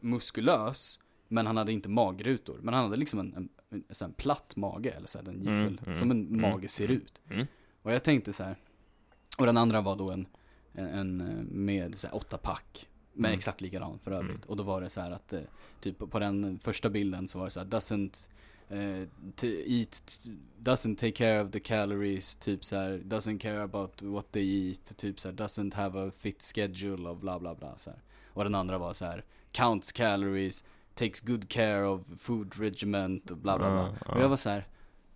[0.00, 4.56] muskulös Men han hade inte magrutor, men han hade liksom en, en, en, en, platt
[4.56, 7.20] mage eller så här, den gick Mm, väl mm, som en mm, mage ser ut
[7.30, 7.46] Mm.
[7.82, 8.56] Och jag tänkte så här.
[9.40, 10.26] Och den andra var då en,
[10.74, 11.16] en,
[11.50, 13.38] med så här åtta pack Men Mm.
[13.38, 14.48] exakt likadan för övrigt Mm.
[14.48, 15.40] Och då var det så här att eh,
[15.80, 18.28] Typ på den första bilden så var det så här Doesn't
[19.36, 20.20] t- eat,
[20.58, 24.96] doesn't take care of the calories, typ så här, doesn't care about what they eat,
[24.96, 27.98] typ så här, doesn't have a fit schedule och bla bla bla så här.
[28.28, 33.36] Och den andra var så här, counts calories, takes good care of food regiment och
[33.36, 33.80] bla bla bla.
[33.82, 34.12] Ja, ja.
[34.14, 34.66] Och jag var så här.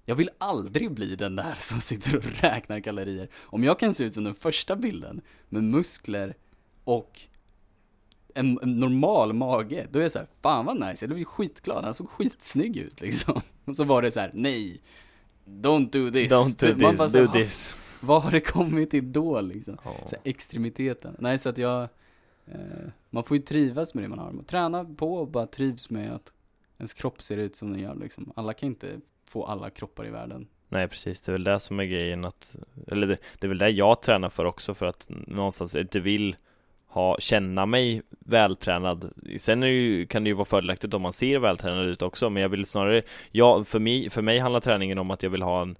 [0.04, 3.28] Jag vill aldrig bli den där som sitter och räknar kalorier.
[3.34, 6.36] Om jag kan se ut som den första bilden med muskler
[6.84, 7.20] och
[8.34, 11.84] en, en normal mage, då är jag så här, fan vad nice, jag blev skitglad,
[11.84, 13.40] han såg skitsnygg ut liksom.
[13.64, 14.80] Och så var det så här, nej,
[15.46, 16.32] don't do this.
[16.32, 19.76] Don't do Man this, här, do this Vad har det kommit till då liksom?
[19.84, 19.94] Ja.
[20.06, 21.16] Så här, extremiteten.
[21.18, 21.82] Nej, så att jag,
[22.46, 22.58] eh,
[23.10, 24.32] man får ju trivas med det man har.
[24.32, 26.32] Man träna på och bara trivs med att
[26.78, 28.32] ens kropp ser ut som den gör liksom.
[28.36, 30.46] Alla kan inte få alla kroppar i världen.
[30.68, 32.56] Nej precis, det är väl det som är grejen att
[32.88, 36.36] Eller det, det är väl det jag tränar för också för att någonstans inte vill
[36.88, 41.12] ha, känna mig vältränad Sen är det ju, kan det ju vara fördelaktigt om man
[41.12, 44.98] ser vältränad ut också Men jag vill snarare, ja, för mig, för mig handlar träningen
[44.98, 45.76] om att jag vill ha en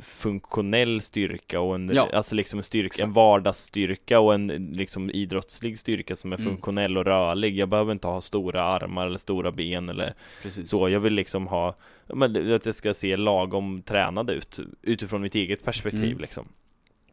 [0.00, 2.08] funktionell styrka och en, Ja.
[2.12, 6.48] alltså liksom en styrka, en vardagsstyrka och en liksom idrottslig styrka som är Mm.
[6.50, 10.70] funktionell och rörlig Jag behöver inte ha stora armar eller stora ben eller Precis.
[10.70, 11.74] så, jag vill liksom ha,
[12.06, 16.18] ja, men att det ska se lagom tränad ut Utifrån mitt eget perspektiv Mm.
[16.18, 16.48] liksom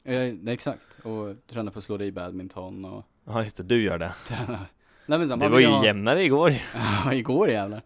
[0.04, 1.00] nej, exakt.
[1.04, 4.14] Och träna för att slå dig i badminton och Ja just det, du gör det
[4.28, 4.60] träna.
[5.06, 5.86] Nej men här, Det var ju ha...
[5.86, 6.54] jämnare igår
[7.06, 7.82] Ja, igår jävlar.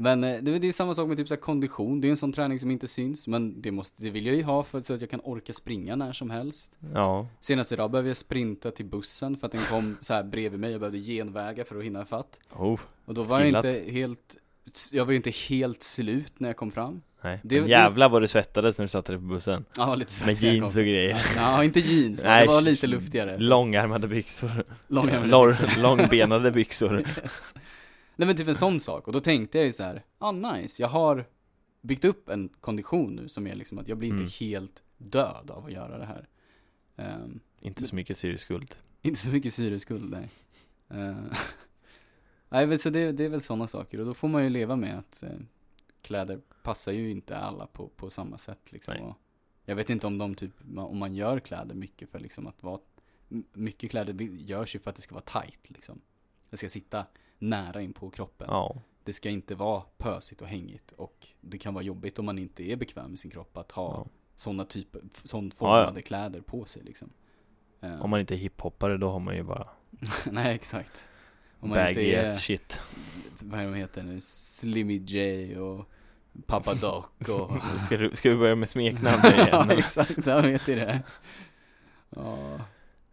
[0.00, 2.00] Men eh, det, det är samma sak med typ så kondition.
[2.00, 3.26] Det är en sån träning som inte syns.
[3.28, 5.96] Men det, måste, det vill jag ju ha för så att jag kan orka springa
[5.96, 6.76] när som helst.
[6.94, 10.60] Ja, Senast idag behövde jag sprinta till bussen för att den kom så här bredvid
[10.60, 10.70] mig.
[10.70, 12.38] Jag behövde genvägar för att hinna ifatt.
[12.56, 13.64] oh, Och då var Skillat.
[13.64, 14.36] jag inte helt,
[14.92, 17.02] jag var ju inte helt slut när jag kom fram.
[17.22, 20.24] nej Det- Men Jävlar vad du svettades när du satte dig på bussen Ja, lite
[20.26, 23.38] Med svettig jag jeans och grejer Ja, inte jeans, men Nej, det var lite luftigare.
[23.40, 24.50] så- Långärmade byxor
[24.88, 25.82] Långärmade Lång, byxor.
[25.82, 27.54] Långbenade byxor Yes.
[28.18, 30.82] Nej men typ en sån sak, och då tänkte jag ju så här, ah nice,
[30.82, 31.24] jag har
[31.80, 34.32] byggt upp en kondition nu som är liksom att jag blir inte Mm.
[34.40, 36.28] helt död av att göra det här.
[36.96, 40.28] Ehm, Inte så mycket syriskuld inte så mycket syreskuld, nej.
[40.88, 41.30] Ehm,
[42.48, 44.76] nej men så det, det är väl sådana saker, och då får man ju leva
[44.76, 45.30] med att eh,
[46.02, 48.94] kläder passar ju inte alla på, på samma sätt liksom.
[48.94, 49.02] Nej.
[49.02, 49.16] Och
[49.64, 52.80] jag vet inte om de typ, om man gör kläder mycket för liksom att vara,
[53.52, 56.00] mycket kläder görs ju för att det ska vara tight liksom.
[56.50, 57.06] Det ska sitta
[57.38, 58.46] nära in på kroppen.
[58.50, 62.38] Ja, Det ska inte vara pösigt och hängigt och det kan vara jobbigt om man
[62.38, 64.06] inte är bekväm med sin kropp att ha ja.
[64.34, 67.10] sådana typer, sån Ja, formade kläder på sig liksom.
[67.80, 69.68] Eh, Om man inte är hiphoppare då har man ju bara
[70.30, 71.06] Nej exakt.
[71.60, 72.82] Om man inte baggy är, ass shit
[73.40, 75.88] vad är de heter nu, Slimmy J och
[76.46, 79.70] Papa Doc och ska, du, ska vi börja med smeknamn Ja igen?
[79.70, 81.02] exakt, jag vet ju det.
[82.10, 82.60] Ja,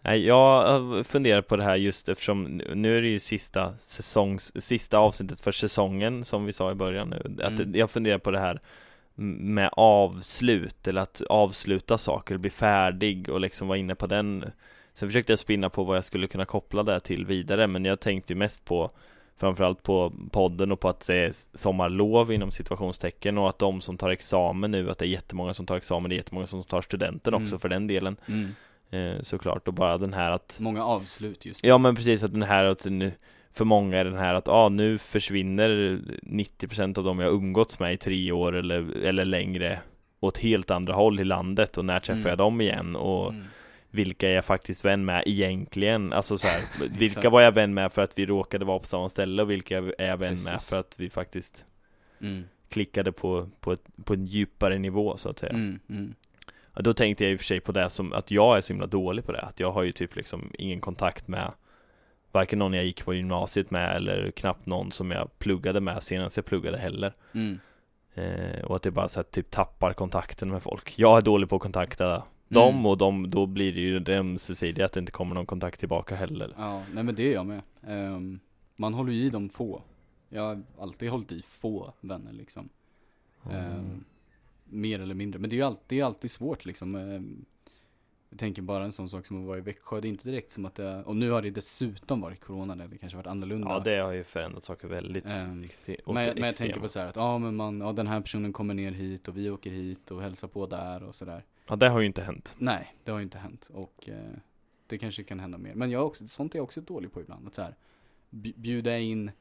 [0.05, 2.43] Nej, jag funderar på det här just eftersom
[2.75, 7.09] nu är det ju sista säsongs, sista avsnittet för säsongen som vi sa i början
[7.09, 7.43] nu.
[7.43, 7.75] Att Mm.
[7.75, 8.59] jag funderar på det här
[9.39, 14.45] med avslut eller att avsluta saker, bli färdig och liksom vara inne på den.
[14.93, 17.99] Sen försökte jag spinna på vad jag skulle kunna koppla det till vidare, men jag
[17.99, 18.89] tänkte ju mest på
[19.37, 23.97] Framförallt på podden och på att det är sommarlov inom situationstecken och att de som
[23.97, 26.81] tar examen nu, att det är jättemånga som tar examen, det är jättemånga som tar
[26.81, 27.59] studenten också Mm.
[27.59, 28.55] för den delen mm.
[28.95, 32.41] Eh, Såklart och bara den här att många avslut just Ja men precis att den
[32.43, 33.12] här att nu
[33.51, 35.69] För många är den här att ah, nu försvinner
[36.21, 39.79] 90% av de jag umgåtts med i tre år eller, eller längre
[40.19, 42.29] Åt helt andra håll i landet och när träffar Mm.
[42.29, 43.43] jag dem igen och Mm.
[43.89, 46.13] vilka är jag faktiskt vän med egentligen?
[46.13, 46.62] Alltså så här,
[46.97, 49.77] vilka var jag vän med för att vi råkade vara på samma ställe och vilka
[49.77, 50.69] är jag vän med Precis.
[50.69, 51.65] för att vi faktiskt
[52.21, 52.43] Mm.
[52.69, 56.13] klickade på, på, ett, på en djupare nivå så att säga Mm.
[56.75, 56.77] Mm.
[56.77, 58.73] Ja, Då tänkte jag i och för sig på det som att jag är så
[58.73, 61.53] himla dålig på det Att jag har ju typ liksom ingen kontakt med
[62.31, 66.38] Varken någon jag gick på gymnasiet med eller knappt någon som jag pluggade med senast
[66.38, 67.59] jag pluggade heller Mm.
[68.13, 71.49] eh, Och att det bara så här, typ tappar kontakten med folk Jag är dålig
[71.49, 72.85] på att kontakta dem Mm.
[72.85, 76.15] och de, då blir det ju det ömsesidiga att det inte kommer någon kontakt tillbaka
[76.15, 77.61] heller Ja, nej men det är jag med.
[77.88, 78.39] Ehm,
[78.75, 79.81] man håller ju i de få.
[80.29, 82.69] Jag har alltid hållit i få vänner liksom.
[83.51, 84.03] Ehm,
[84.75, 85.39] mer eller mindre.
[85.39, 86.95] Men det är ju alltid, alltid svårt liksom.
[86.95, 87.45] Ehm,
[88.29, 90.01] jag tänker bara en sån sak som att vara i Växjö.
[90.01, 92.88] Det är inte direkt som att det, och nu har det dessutom varit corona där
[92.88, 93.67] det kanske varit annorlunda.
[93.69, 96.99] Ja det har ju förändrat saker väldigt Ehm, extre- men, men jag tänker på så
[96.99, 99.69] här att, ja men man, ja den här personen kommer ner hit och vi åker
[99.71, 101.43] hit och hälsar på där och sådär.
[101.67, 104.15] Ja det har ju inte hänt Nej, det har ju inte hänt och eh,
[104.88, 105.73] det kanske kan hända mer.
[105.75, 107.47] Men jag också, sånt är jag också dålig på ibland.
[107.47, 107.75] Att så här,
[108.31, 109.31] bj- bjuda in,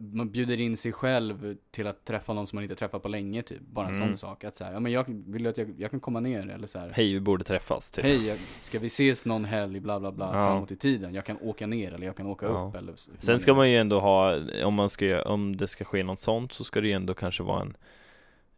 [0.00, 3.42] man bjuder in sig själv till att träffa någon som man inte träffat på länge
[3.42, 3.60] typ.
[3.60, 4.08] Bara en Mm.
[4.08, 4.44] sån sak.
[4.44, 6.78] Att så här, ja men jag vill att jag, jag kan komma ner eller så
[6.78, 6.90] här.
[6.94, 10.26] Hej vi borde träffas typ Hej, jag, ska vi ses någon helg bla bla bla
[10.26, 10.32] Ja.
[10.32, 11.14] framåt i tiden?
[11.14, 12.68] Jag kan åka ner eller jag kan åka Ja.
[12.68, 14.34] upp eller Sen ska man ju ändå ha,
[14.64, 17.42] om man ska om det ska ske något sånt så ska det ju ändå kanske
[17.42, 17.76] vara en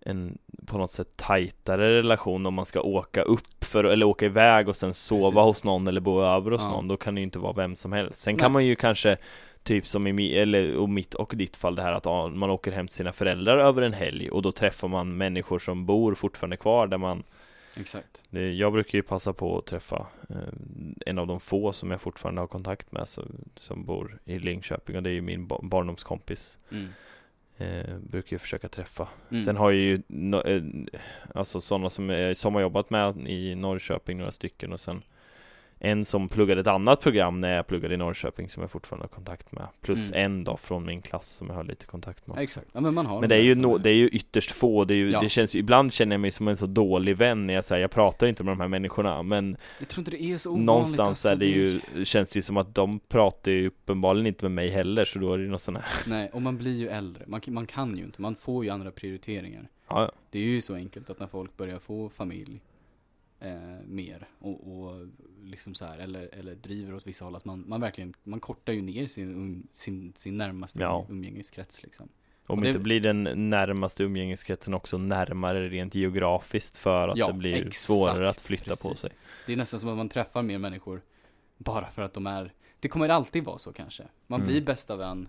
[0.03, 4.69] en på något sätt tajtare relation om man ska åka upp för, eller åka iväg
[4.69, 5.35] och sen sova Precis.
[5.37, 6.71] hos någon eller bo över hos Ja.
[6.71, 8.21] någon, då kan det ju inte vara vem som helst.
[8.21, 8.41] Sen Nej.
[8.41, 9.17] kan man ju kanske
[9.63, 12.87] Typ som i eller och mitt och ditt fall det här att man åker hem
[12.87, 16.87] till sina föräldrar över en helg och då träffar man människor som bor fortfarande kvar
[16.87, 17.23] där man
[17.77, 18.23] Exakt.
[18.59, 20.37] Jag brukar ju passa på att träffa eh,
[21.07, 23.09] en av de få som jag fortfarande har kontakt med
[23.57, 26.89] som bor i Linköping och det är ju min ba- barndomskompis Mm.
[27.59, 29.43] eh, Brukar ju försöka träffa Mm.
[29.43, 30.63] Sen har jag ju no, eh,
[31.35, 35.03] Alltså sådana som, eh, som har jobbat med i Norrköping några stycken och sen
[35.83, 39.09] En som pluggade ett annat program när jag pluggade i Norrköping som jag fortfarande har
[39.09, 40.25] kontakt med Plus Mm.
[40.25, 42.67] en då från min klass som jag har lite kontakt med exakt.
[42.73, 44.85] Ja men man har men de det är ju, no, det är ju ytterst få,
[44.85, 45.21] det, är ju, Ja.
[45.21, 47.91] det känns ibland känner jag mig som en så dålig vän när jag säger jag
[47.91, 51.09] pratar inte med de här människorna men Jag tror inte det är så ovanligt någonstans
[51.09, 54.53] alltså, är det ju, känns det ju som att de pratar ju uppenbarligen inte med
[54.53, 56.89] mig heller så då är det ju något sånt här Nej, och man blir ju
[56.89, 57.25] äldre.
[57.27, 59.69] Man, man kan ju inte, man får ju andra prioriteringar.
[59.89, 60.11] Ja, ja.
[60.31, 62.61] Det är ju så enkelt att när folk börjar få familj
[63.41, 65.07] eh, mer och, och
[65.43, 68.73] liksom så här, eller, eller driver åt vissa håll att man, man verkligen, man kortar
[68.73, 71.07] ju ner sin, um, sin, sin närmaste Ja.
[71.09, 72.09] umgängeskrets liksom.
[72.47, 77.27] Om Och det- inte blir den närmaste umgängeskretsen också närmare rent geografiskt för att Ja,
[77.27, 78.99] det blir exakt, svårare att flytta på precis.
[79.01, 79.11] sig
[79.47, 81.03] Det är nästan som att man träffar mer människor
[81.59, 84.05] bara för att de är, det kommer alltid vara så kanske.
[84.27, 84.53] Man Mm.
[84.53, 85.29] blir bästa vän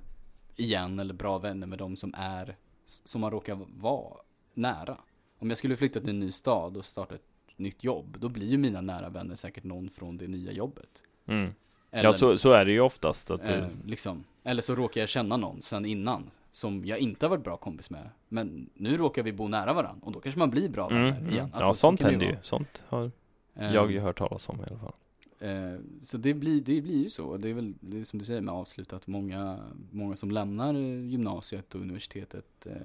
[0.56, 4.17] igen eller bra vänner med de som är, som man råkar vara
[4.54, 4.97] nära.
[5.39, 7.26] Om jag skulle flytta till en ny stad och starta ett
[7.62, 11.04] nytt jobb, då blir ju mina nära vänner säkert någon från det nya jobbet.
[11.26, 11.54] mm.
[11.93, 14.24] Eller, Ja så, så är det ju oftast att eh, du, liksom.
[14.43, 17.89] Eller så råkar jag känna någon sen innan, som jag inte har varit bra kompis
[17.89, 18.10] med.
[18.30, 21.17] Men nu råkar vi bo nära varandra, och då kanske man blir bra vänner mm,
[21.17, 21.34] mm.
[21.34, 21.50] igen.
[21.54, 23.12] Alltså, Ja så sånt det händer ju, sånt har
[23.56, 24.93] Eh, jag ju hört talas om i alla fall
[25.41, 27.38] Eh, så det blir, det blir ju så.
[27.38, 29.08] Det är väl det är som du säger med avslutat.
[29.08, 29.60] Många,
[29.91, 32.76] många som lämnar eh, gymnasiet och universitetet eh,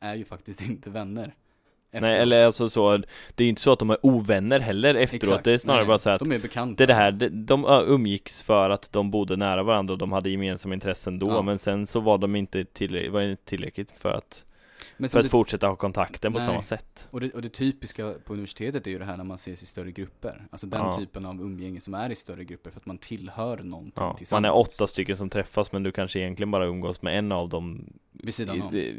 [0.00, 1.34] är ju faktiskt inte vänner.
[1.92, 2.22] Nej efteråt.
[2.22, 2.96] eller alltså så,
[3.34, 5.44] det är ju inte så att de är ovänner heller efteråt Exakt.
[5.44, 6.86] Det är snarare Nej, bara så att De är bekanta.
[6.86, 10.74] Det här, de, de umgicks för att de bodde nära varandra och de hade gemensamma
[10.74, 11.42] intressen då Ja.
[11.42, 14.44] Men sen så var de inte tillräckligt, var inte tillräckligt för att,
[14.98, 16.46] Men för att det, fortsätta ha kontakten på Nej.
[16.46, 19.34] samma sätt och, det, och det typiska på universitetet är ju det här när man
[19.34, 20.46] ses i större grupper.
[20.50, 20.92] Alltså den Ja.
[20.92, 24.42] typen av umgänge som är i större grupper för att man tillhör någonting ja, tillsammans.
[24.42, 27.48] Man är åtta stycken som träffas men du kanske egentligen bara umgås med en av
[27.48, 27.92] dem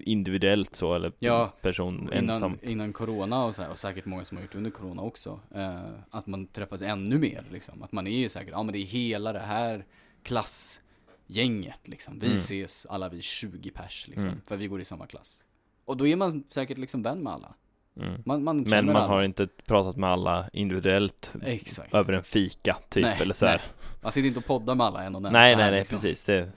[0.05, 4.23] individuellt så eller Ja, person Innan, ensamt innan corona och så här, och säkert många
[4.23, 5.39] som har gjort under corona också.
[5.55, 5.79] Eh,
[6.09, 7.83] att man träffas ännu mer liksom.
[7.83, 9.85] Att man är ju säkert, ja men det är hela det här
[10.23, 12.19] klassgänget liksom.
[12.19, 12.37] Vi Mm.
[12.37, 14.29] ses alla vi 20 pers liksom.
[14.29, 14.41] Mm.
[14.47, 15.43] För vi går i samma klass.
[15.87, 17.55] Och då är man säkert liksom vän med alla.
[17.99, 18.21] mm.
[18.25, 19.07] Man, man Men man alla.
[19.07, 21.93] har inte pratat med alla individuellt Exakt.
[21.93, 23.57] över en fika typ Nej, eller så här.
[23.57, 23.91] nej.
[24.01, 25.33] Man sitter inte och poddar med alla en och en.
[25.33, 25.95] Nej här, nej nej liksom.
[25.97, 26.51] precis det,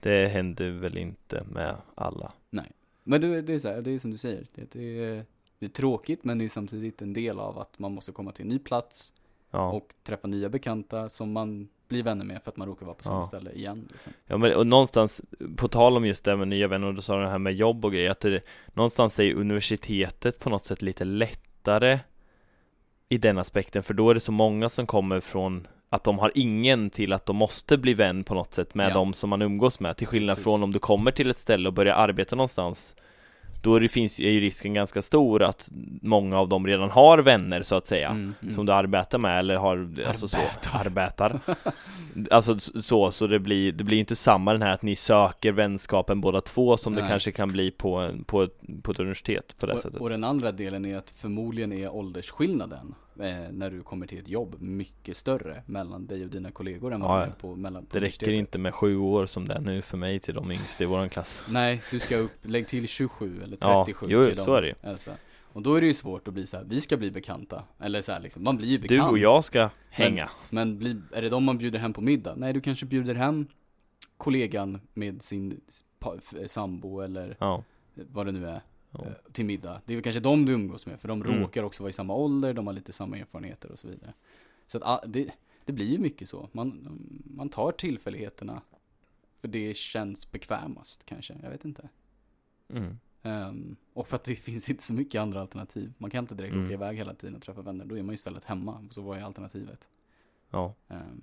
[0.00, 2.32] det händer väl inte med alla
[3.04, 4.46] Men det, det är så här, det är som du säger.
[4.54, 5.24] Det, det, är,
[5.58, 8.42] det är tråkigt men det är samtidigt en del av att man måste komma till
[8.42, 9.12] en ny plats.
[9.50, 12.94] Ja, och träffa nya bekanta som man blir vänner med för att man råkar vara
[12.96, 13.24] på samma Ja.
[13.24, 13.88] ställe igen.
[13.92, 14.12] Liksom.
[14.26, 15.22] ja men och någonstans
[15.56, 17.84] På tal om just det med nya vänner och du sa det här med jobb
[17.84, 18.40] och grejer att det,
[18.74, 21.98] Någonstans är universitetet på något sätt lite lättare
[23.08, 26.32] I den aspekten för då är det så många som kommer från att de har
[26.34, 28.94] ingen till att de måste bli vän på något sätt med Ja.
[28.94, 30.44] de som man umgås med Till skillnad Precis.
[30.44, 32.96] från om du kommer till ett ställe och börjar arbeta någonstans
[33.62, 35.68] Då är, det, finns, är ju risken ganska stor att
[36.02, 38.54] många av dem redan har vänner så att säga Mm, mm.
[38.54, 40.36] Som du arbetar med eller har, alltså så,
[40.72, 41.30] Arbetar.
[41.30, 41.40] arbetar
[42.30, 46.20] Alltså så, så det blir, det blir inte samma den här att ni söker vänskapen
[46.20, 47.10] båda två som det Nej.
[47.10, 50.24] kanske kan bli på, på, ett, på ett universitet på det och, sättet och den
[50.24, 55.16] andra delen är att förmodligen är åldersskillnaden eh, när du kommer till ett jobb mycket
[55.16, 58.58] större mellan dig och dina kollegor än vad Ja, på, mellan, på Det räcker inte
[58.58, 61.46] med sju år som det är nu för mig till de yngsta i våran klass
[61.50, 64.62] Nej, du ska upp, lägg till 27 eller eller Ja, 37 jo, till så är
[64.62, 64.74] det.
[64.82, 65.12] Elsa.
[65.52, 67.64] Och då är det ju svårt att bli så här, vi ska bli bekanta.
[67.78, 69.10] Eller så här, liksom, man blir ju Du bekant.
[69.10, 70.30] och jag ska hänga.
[70.50, 72.34] Men blir, är det de man bjuder hem på middag?
[72.36, 73.46] Nej, du kanske bjuder hem
[74.16, 75.60] kollegan med sin
[76.46, 77.64] sambo eller Ja.
[77.94, 78.60] vad det nu är,
[79.04, 79.32] Ja.
[79.32, 79.80] till middag.
[79.84, 81.40] Det är kanske de du umgås med, för de Mm.
[81.40, 84.14] råkar också vara i samma ålder, de har lite samma erfarenheter och så vidare.
[84.66, 85.30] Så att ah, det,
[85.64, 86.48] det blir ju mycket så.
[86.52, 86.88] Man,
[87.24, 88.62] man tar tillfälligheterna,
[89.40, 91.88] för det känns bekvämast kanske, jag vet inte.
[92.68, 92.98] Mm.
[93.22, 95.92] Ehm, och för att det finns inte så mycket andra alternativ.
[95.98, 96.64] Man kan inte direkt Mm.
[96.66, 98.84] åka iväg hela tiden och träffa vänner, då är man ju istället hemma.
[98.90, 99.88] Så vad är alternativet?
[100.50, 100.74] Ja.
[100.88, 101.22] Om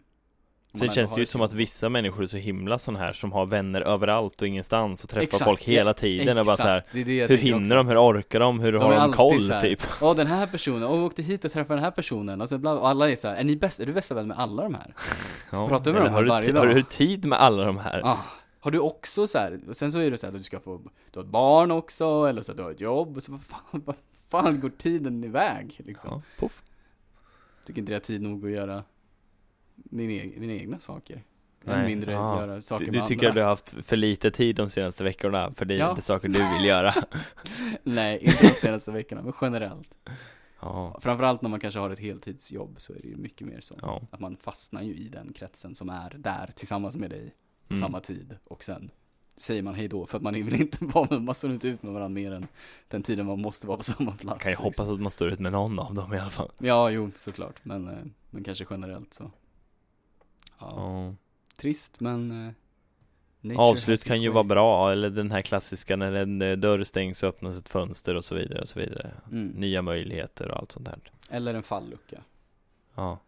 [0.79, 3.31] Sen känns det ju ett som att vissa människor är så himla sån här som
[3.31, 6.63] har vänner överallt och ingenstans och träffar Exakt, folk hela ja, tiden och bara så
[6.63, 7.73] här, det är det Hur hinner också.
[7.73, 7.87] de?
[7.87, 8.59] Hur orkar de?
[8.59, 9.81] Hur De har är de koll här, typ?
[10.01, 12.57] Ja den här personen, och vi åkte hit och träffade den här personen och, så
[12.57, 14.63] bla, och alla är så här, är ni bäst, är du bästa vän med alla
[14.63, 14.93] de här?
[15.51, 16.59] Så pratar vi med dem här varje dag.
[16.59, 18.01] har du tid med alla de här?
[18.03, 18.17] Ah,
[18.59, 20.59] har du också så här, och sen så är det så här att du ska
[20.59, 20.77] få,
[21.11, 23.81] du har ett barn också, eller så att du har ett jobb, så vad fan,
[23.85, 23.95] vad
[24.29, 26.09] fan går tiden iväg liksom?
[26.11, 26.61] Ja, puff.
[27.65, 28.83] Tycker inte jag har tid nog att göra
[29.75, 31.23] min eg- mina egna saker.
[31.67, 32.41] Än mindre ja.
[32.41, 33.29] göra saker Du, med du tycker andra.
[33.29, 35.89] att du har haft för lite tid de senaste veckorna för det är Ja.
[35.89, 36.93] inte saker du vill göra?
[37.83, 39.93] Nej, inte de senaste veckorna, men generellt.
[40.61, 43.75] Ja, Framförallt när man kanske har ett heltidsjobb så är det ju mycket mer så.
[43.81, 44.01] ja.
[44.11, 47.33] Att man fastnar ju i den kretsen som är där tillsammans med dig
[47.67, 47.81] på Mm.
[47.81, 48.37] samma tid.
[48.43, 48.91] Och sen
[49.37, 51.83] säger man hej då för att man vill inte vara med, man står inte ut
[51.83, 52.47] med varandra mer än
[52.87, 54.41] den tiden man måste vara på samma plats.
[54.41, 54.63] Kan ju liksom.
[54.65, 56.51] hoppas att man står ut med någon av dem i alla fall.
[56.59, 57.59] Ja, jo, såklart.
[57.63, 57.95] Men, eh,
[58.29, 59.31] men kanske generellt så.
[60.59, 61.13] Ja, Ja.
[61.57, 64.33] trist men eh, Avslut kan ju way.
[64.33, 68.15] vara bra, eller den här klassiska när en eh, dörr stängs och öppnas ett fönster
[68.15, 69.11] och så vidare och så vidare.
[69.31, 69.47] Mm.
[69.47, 70.99] Nya möjligheter och allt sånt där.
[71.29, 72.21] Eller en fallucka.
[72.95, 73.19] Ja,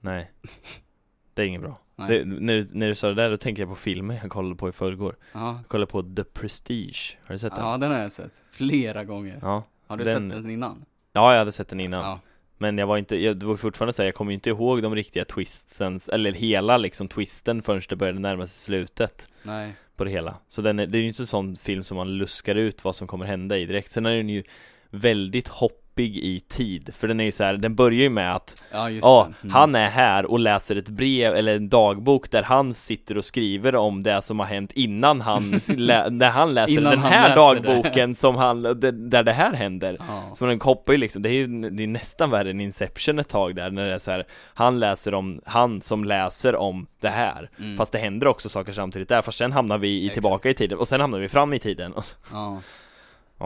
[0.00, 0.30] nej.
[1.34, 1.78] Det är inget bra.
[2.08, 4.54] Det, när, du- när du sa det där, då tänker jag på filmer jag kollade
[4.56, 5.16] på i förrgår.
[5.32, 5.54] Ja.
[5.56, 7.64] Jag kollade på The Prestige, har du sett den?
[7.64, 8.42] ja, den har jag sett.
[8.50, 9.38] Flera gånger.
[9.42, 10.84] Ja, Har du den- sett den innan?
[11.12, 12.00] ja jag hade sett den innan.
[12.04, 12.20] Ja.
[12.62, 14.94] Men jag var inte, jag, var fortfarande så här, jag kommer ju inte ihåg de
[14.94, 19.74] riktiga twistsen, eller hela liksom twisten förrän det började närma sig slutet Nej.
[19.96, 20.38] på det hela.
[20.48, 22.96] Så den är, det är ju inte en sån film som man luskar ut vad
[22.96, 23.90] som kommer hända i direkt.
[23.90, 24.42] Sen är den ju
[24.90, 25.48] väldigt
[25.90, 28.90] hoppig i tid, för den är ju så här, den börjar ju med att Ja,
[28.90, 29.46] just Ja, det.
[29.48, 29.54] Mm.
[29.54, 33.74] han är här och läser ett brev eller en dagbok där han sitter och skriver
[33.76, 37.28] om det som har hänt innan han, lä- när han läser Innan den han här
[37.28, 37.68] läser det.
[37.68, 39.96] dagboken som han, där där det här händer.
[40.08, 40.34] Ja.
[40.34, 43.28] Så den kopplar ju liksom, det är ju det är nästan värre än Inception ett
[43.28, 44.24] tag där när det är så här,
[44.54, 47.50] han läser om, han som läser om det här.
[47.58, 47.76] Mm.
[47.76, 50.78] Fast det händer också saker samtidigt där, fast sen hamnar vi i, tillbaka i tiden
[50.78, 51.92] och sen hamnar vi fram i tiden.
[52.00, 52.60] Och, så, Ja.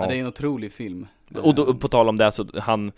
[0.02, 0.06] Ja.
[0.08, 1.06] det är en otrolig film.
[1.42, 2.92] och då, Eh, på tal om det så, han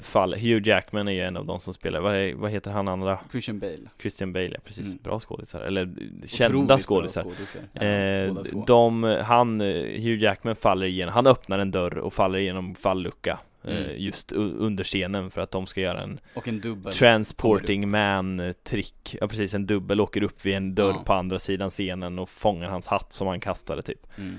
[0.00, 2.88] fall, Hugh Jackman är ju en av de som spelar, vad, är, vad heter han
[2.88, 3.18] andra?
[3.30, 3.78] Christian Bale.
[4.00, 4.98] Christian Bale, ja, precis, Mm.
[5.02, 7.84] bra skådisar, eller Otroligt kända skådisar skådisar.
[7.84, 13.38] Eh, de, han, Hugh Jackman faller igenom, han öppnar en dörr och faller igenom fallucka
[13.64, 13.90] eh, Mm.
[13.96, 16.92] Just under scenen för att de ska göra en Och en dubbel.
[16.92, 21.02] transporting man eh, trick Ja precis, en dubbel åker upp vid en dörr Ja.
[21.06, 24.36] på andra sidan scenen och fångar hans hatt som han kastade typ Mm.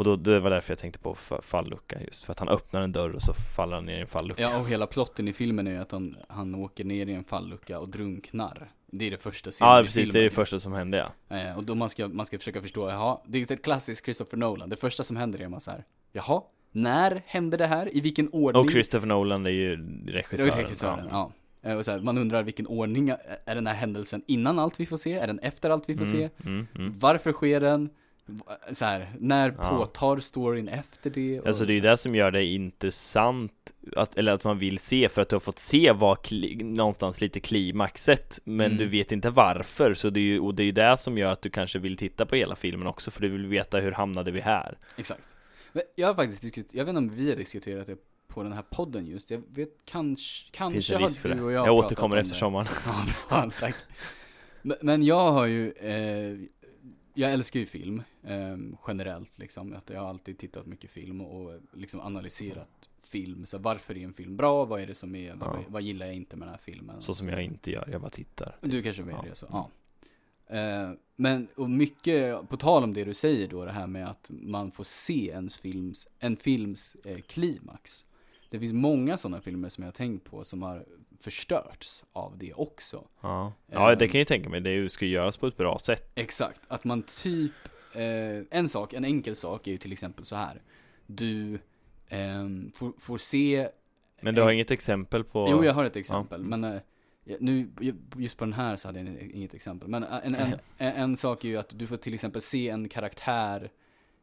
[0.00, 2.80] Och då, det var därför jag tänkte på fa- fallucka just för att han öppnar
[2.82, 5.32] en dörr och så faller han ner i en fallucka Ja, och hela plotten i
[5.32, 8.70] filmen är ju att han, han åker ner i en fallucka och drunknar.
[8.86, 10.12] Det är det första scenen Ja i precis, filmen.
[10.12, 12.62] det är det första som hände ja Eh, och då man ska, man ska försöka
[12.62, 14.68] förstå, jaha, det är ett klassiskt Christopher Nolan.
[14.70, 17.96] Det första som händer är man så här, jaha, när hände det här?
[17.96, 18.62] I vilken ordning?
[18.64, 21.32] Och Christopher Nolan är ju regissören, regissören, ja.
[21.62, 24.86] Eh, Och så här, man undrar vilken ordning, är- den här händelsen innan allt vi
[24.86, 25.12] får se?
[25.12, 26.22] Är den efter allt vi får se?
[26.44, 26.92] Mm, mm, mm.
[26.98, 27.90] Varför sker den?
[28.30, 29.68] V- Så här, när Ja.
[29.78, 31.40] påtar storyn efter det?
[31.46, 31.90] Alltså det är ju här.
[31.90, 33.52] det som gör det intressant,
[33.96, 37.20] att, eller att man vill se för att du har fått se vad kli, någonstans
[37.20, 38.78] lite klimaxet Men Mm.
[38.78, 41.32] du vet inte varför, så det är ju, och det är ju det som gör
[41.32, 44.30] att du kanske vill titta på hela filmen också för du vill veta hur hamnade
[44.30, 44.78] vi här?
[44.96, 45.34] Exakt.
[45.72, 47.96] Men jag har faktiskt diskuterat, jag vet inte om vi har diskuterat det
[48.28, 49.30] på den här podden just.
[49.30, 51.42] Jag vet kanske, kanske Finns en risk för det?
[51.42, 53.74] och Jag, jag, återkommer om efter sommaren Ja, bra, tack.
[54.62, 56.38] Men, men jag har ju, eh,
[57.20, 58.56] jag älskar ju film, eh,
[58.88, 59.72] generellt liksom.
[59.74, 63.46] Att jag har alltid tittat mycket film och liksom analyserat film.
[63.46, 64.64] Så varför är en film bra?
[64.64, 65.64] Vad är det som är, vad, Ja.
[65.68, 67.02] vad gillar jag inte med den här filmen?
[67.02, 69.24] Så som jag inte gör, jag bara tittar Du kanske med Ja.
[69.28, 69.70] det så, ja.
[70.56, 74.30] Eh, men, och mycket, på tal om det du säger då, det här med att
[74.30, 78.06] man får se ens films, en films eh, klimax.
[78.50, 80.84] Det finns många sådana filmer som jag har tänkt på som har
[81.20, 83.08] förstörts av det också.
[83.20, 84.10] Ja, ja det Ehm.
[84.10, 87.02] kan jag tänka mig, det ska ju göras på ett bra sätt Exakt, att man
[87.02, 87.52] typ,
[87.94, 90.62] eh, en sak, en enkel sak är ju till exempel så här.
[91.06, 91.58] Du
[92.08, 93.68] ehm, får, får se
[94.20, 96.46] Men du har inget exempel på Jo, jag har ett exempel, Ja.
[96.56, 96.80] men eh,
[97.40, 97.70] nu,
[98.16, 99.88] just på den här så hade jag inget exempel.
[99.88, 102.68] Men eh, en, en, en, en sak är ju att du får till exempel se
[102.68, 103.70] en karaktär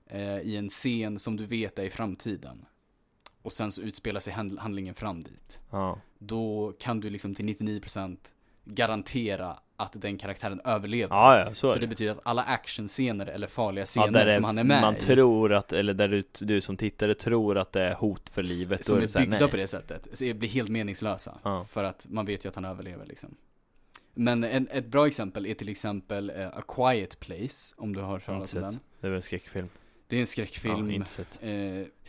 [0.10, 2.66] eh, i en scen som du vet är i framtiden.
[3.42, 5.60] Och sen så utspelar sig hand- handlingen fram dit.
[5.72, 8.18] Ja, Då kan du liksom till 99%
[8.66, 11.16] garantera att den karaktären överlever.
[11.16, 11.88] ja, ja så, så det det.
[11.88, 15.00] betyder att alla actionscener eller farliga Ja, scener där som han är med man i,
[15.00, 18.86] tror att, eller där du, du som tittare tror att det är hot för livet,
[18.86, 19.50] som är är byggda nej.
[19.50, 21.38] på det sättet, så det blir helt meningslösa.
[21.44, 21.66] Ja.
[21.70, 23.36] För att man vet ju att han överlever liksom.
[24.14, 28.08] Men en, ett bra exempel är till exempel eh, A Quiet Place, om du har
[28.08, 28.80] hört talas om den.
[29.02, 29.68] Det är väl en skräckfilm?
[30.08, 31.26] Det är en skräckfilm, Ja, inte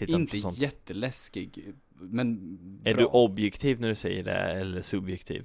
[0.03, 0.59] eh, inte på sånt.
[0.59, 3.03] jätteläskig, men Är bra.
[3.03, 5.45] du objektiv när du säger det, eller subjektiv?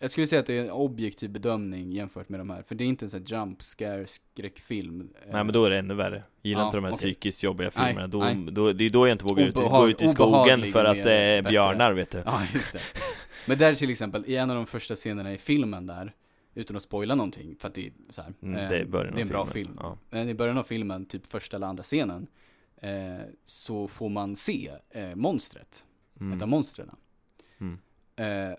[0.00, 2.84] Jag skulle säga att det är en objektiv bedömning jämfört med de här, för det
[2.84, 5.00] är inte en sån här jump scare skräckfilm.
[5.00, 6.24] Eh, Nej men då är det ännu värre.
[6.42, 6.98] Gillar Ja, inte de här okej.
[6.98, 8.06] psykiskt jobbiga filmerna.
[8.06, 8.36] Då, nej.
[8.52, 10.88] då, det är då jag inte vågar ut, Obehag- gå ut i skogen för är
[10.90, 11.50] att det är mer bättre.
[11.52, 12.22] björnar vet du.
[12.26, 12.78] Ja, just det.
[13.46, 16.12] Men där till exempel, i en av de första scenerna i filmen där,
[16.60, 18.98] utan att spoila någonting, för att det är så här, Mm, eh, det är det
[18.98, 19.46] är en bra filmen.
[19.46, 19.78] film.
[19.80, 19.98] Ja.
[20.10, 22.26] Men i början av filmen, typ första eller andra scenen,
[22.76, 26.50] eh, så får man se eh, monstret, ett av Mm.
[26.50, 26.90] monstren.
[27.58, 27.78] Mm.
[28.16, 28.56] Eh,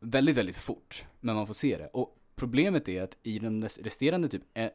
[0.00, 1.86] väldigt, väldigt fort, men man får se det.
[1.86, 4.70] Och problemet är att i den resterande typ, eh,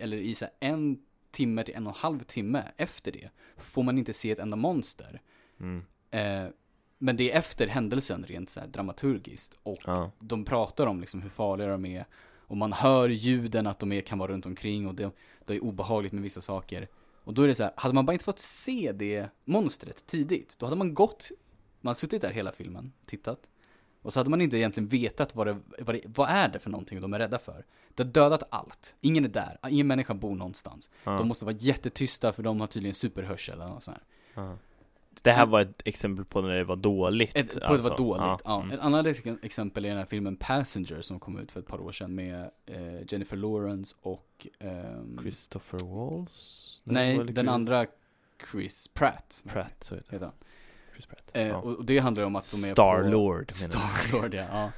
[0.00, 0.98] eller i så en
[1.30, 4.56] timme till en och en halv timme efter det, får man inte se ett enda
[4.56, 5.20] monster.
[5.60, 5.82] Mm.
[6.98, 9.58] Men det är efter händelsen rent så dramaturgiskt.
[9.62, 10.10] Och Ja.
[10.18, 12.04] de pratar om liksom hur farliga de är.
[12.36, 15.10] Och man hör ljuden att de är, kan vara runt omkring och det,
[15.46, 16.88] det är obehagligt med vissa saker.
[17.24, 20.56] Och då är det så här, hade man bara inte fått se det monstret tidigt,
[20.58, 21.30] då hade man gått,
[21.80, 23.40] man har suttit där hela filmen, tittat.
[24.02, 26.70] Och så hade man inte egentligen vetat vad det, vad det, vad är det för
[26.70, 27.64] någonting de är rädda för.
[27.94, 28.96] Det har dödat allt.
[29.00, 30.90] Ingen är där, ingen människa bor någonstans.
[31.04, 31.10] Ja.
[31.10, 34.42] De måste vara jättetysta för de har tydligen superhörsel eller något sånt här.
[34.42, 34.56] Ja.
[35.22, 37.36] Det här var ett exempel på när det var dåligt.
[37.36, 37.88] Ett, på alltså.
[37.88, 38.40] det var dåligt.
[38.44, 38.62] Ja.
[38.62, 38.70] Mm.
[38.70, 41.80] Ett annat ex- exempel är den här filmen Passenger som kom ut för ett par
[41.80, 46.64] år sedan med eh, Jennifer Lawrence och ehm, Christopher Walls?
[46.84, 47.86] Nej, var det den Chris- andra
[48.50, 50.32] Chris Pratt Pratt, så heter han.
[50.92, 51.30] Chris Pratt.
[51.34, 51.56] Eh, ja.
[51.56, 53.52] och, det handlar om att de är på Star-Lord menar jag.
[53.54, 54.72] Star-Lord ja, ja.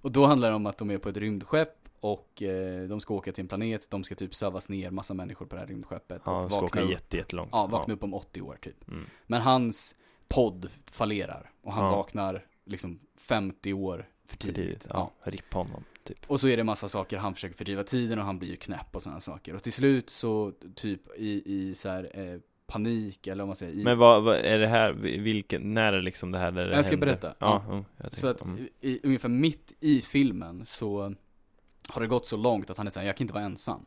[0.00, 3.14] Och då handlar det om att de är på ett rymdskepp och eh, de ska
[3.14, 6.22] åka till en planet, de ska typ sövas ner massa människor på det här rymdskeppet
[6.24, 7.48] Ja, och de ska åka upp, jätte, jättelångt.
[7.52, 8.88] ja, vakna upp om 80 år typ.
[8.88, 9.04] Mm.
[9.26, 9.94] Men hans
[10.28, 11.96] podd fallerar och han Ja.
[11.96, 14.56] vaknar liksom 50 år för För tidigt.
[14.56, 14.86] tidigt.
[14.90, 16.18] Ja, rippa honom, typ.
[16.26, 18.96] Och så är det massa saker, han försöker fördriva tiden och han blir ju knäpp
[18.96, 19.54] och sådana saker.
[19.54, 23.72] Och till slut så, typ i, i så här, eh, panik, eller vad man säger,
[23.80, 26.76] i, Men vad, vad är det här, vilken, när är liksom det här där det
[26.76, 27.06] Jag ska händer?
[27.06, 27.34] berätta.
[27.38, 27.72] Ja, Ja.
[27.72, 28.68] mm, jag Så att mm.
[28.80, 31.14] i, ungefär mitt i filmen så
[31.88, 33.84] har det gått så långt att han är såhär, jag kan inte vara ensam.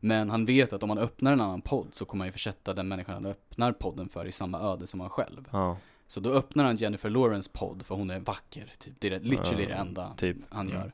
[0.00, 2.74] Men han vet att om han öppnar en annan podd så kommer han ju försätta
[2.74, 5.48] den människan han öppnar podden för i samma öde som han själv.
[5.52, 5.76] Ja,
[6.06, 8.94] Så då öppnar han Jennifer Lawrence podd för hon är vacker, typ.
[8.98, 10.36] Det är literally Ja, det enda typ.
[10.48, 10.78] han Mm.
[10.80, 10.92] gör.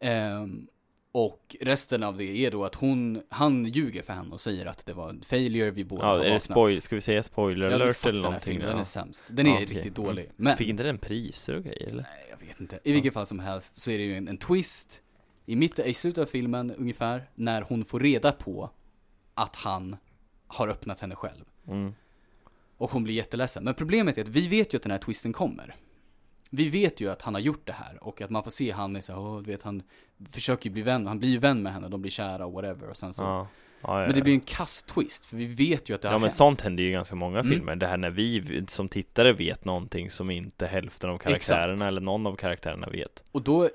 [0.00, 0.66] Ehm,
[1.12, 4.86] och resten av det är då att hon, han ljuger för henne och säger att
[4.86, 6.42] det var en failure, vi båda ja har vaknat.
[6.42, 8.52] spoil, ska vi säga spoiler alert fått eller den någonting?
[8.52, 8.80] filmen, den Ja.
[8.80, 9.26] är sämst.
[9.30, 9.66] Den Ja, är okej.
[9.66, 10.06] riktigt Mm.
[10.08, 10.28] dålig.
[10.36, 12.02] Men, Fick inte den priser och grejer eller?
[12.02, 12.80] nej jag vet inte.
[12.84, 15.00] I vilket fall som helst så är det ju en, en twist
[15.48, 18.70] i, mitt, i slutet av filmen ungefär, när hon får reda på
[19.34, 19.96] att han
[20.46, 21.44] har öppnat henne själv.
[21.68, 21.94] Mm.
[22.76, 23.64] Och hon blir jätteledsen.
[23.64, 25.74] Men problemet är att vi vet ju att den här twisten kommer.
[26.50, 28.96] Vi vet ju att han har gjort det här och att man får se han
[28.96, 29.82] är så här, åh, du vet han
[30.30, 32.88] försöker ju bli vän, han blir ju vän med henne, de blir kära och whatever
[32.90, 33.22] och sen så.
[33.22, 33.48] Ja.
[33.82, 34.24] Ja, ja, Men det ja.
[34.24, 36.34] blir en kass twist, för vi vet ju att det Ja har men hänt.
[36.36, 37.52] sånt händer ju i ganska många Mm.
[37.52, 41.86] filmer, det här när vi som tittare vet någonting som inte hälften av karaktärerna Exakt.
[41.88, 43.68] eller någon av karaktärerna vet Och då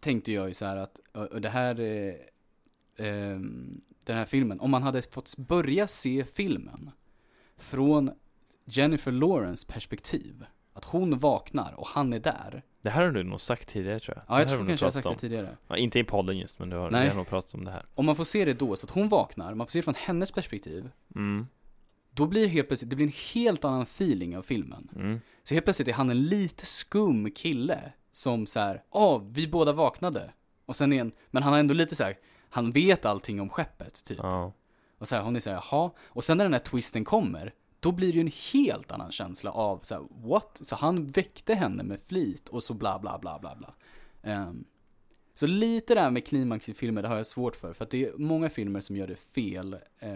[0.00, 2.14] tänkte jag ju så här att, och det här, eh,
[2.96, 6.90] ehm, den här filmen, om man hade fått börja se filmen
[7.56, 8.10] från
[8.64, 12.62] Jennifer Lawrence perspektiv, att hon vaknar och han är där.
[12.82, 14.86] Det här har du nog sagt tidigare tror jag Ja, Det jag tror kanske jag
[14.86, 15.16] har sagt det om.
[15.16, 15.56] tidigare.
[15.68, 17.08] ja, Inte i podden just, men du har, Nej.
[17.08, 19.08] har nog pratat om det här Om man får se det då, så att hon
[19.08, 21.46] vaknar, man får se det från hennes perspektiv, Mm,
[22.10, 24.88] då blir det helt plötsligt, det blir en helt annan feeling av filmen.
[24.96, 29.48] mm, Så helt plötsligt är han en lite skum kille som så här, åh, vi
[29.48, 30.32] båda vaknade.
[30.66, 32.18] Och sen en, men han har ändå lite så här,
[32.50, 34.18] han vet allting om skeppet typ.
[34.22, 34.52] ja,
[34.98, 35.90] Och så här, hon är så här, jaha.
[36.06, 39.50] Och sen när den här twisten kommer, då blir det ju en helt annan känsla
[39.50, 40.58] av så här, what?
[40.60, 43.74] Så han väckte henne med flit och så bla bla bla bla bla.
[44.22, 44.64] Ehm,
[45.38, 47.72] så lite där med klimax i filmer, det har jag svårt för.
[47.72, 50.10] För att det är många filmer som gör det fel eh,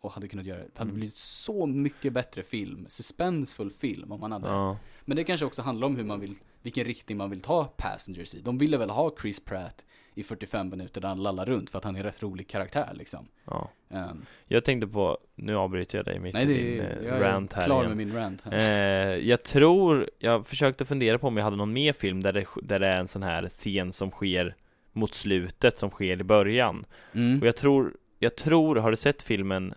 [0.00, 0.64] och hade kunnat göra det.
[0.72, 0.96] Det hade Mm.
[0.96, 4.48] blivit så mycket bättre film, suspensfull film om man hade.
[4.48, 7.64] ja, Men det kanske också handlar om hur man vill, vilken riktning man vill ta
[7.64, 8.40] Passengers i.
[8.40, 11.84] De ville väl ha Chris Pratt i 45 minuter där han lallar runt för att
[11.84, 13.28] han är en rätt rolig karaktär liksom.
[13.44, 17.00] ja Ehm, Jag tänkte på, nu avbryter jag dig mitt nej, i det din är,
[17.02, 17.96] eh, jag rant är här klar igen.
[17.96, 18.52] med min rant här.
[18.52, 22.46] Eh, jag tror, jag försökte fundera på om jag hade någon mer film där det,
[22.62, 24.56] där det är en sån här scen som sker
[24.94, 26.84] mot slutet som sker i början.
[27.12, 27.40] Mm.
[27.40, 29.74] Och jag tror, jag tror, har du sett filmen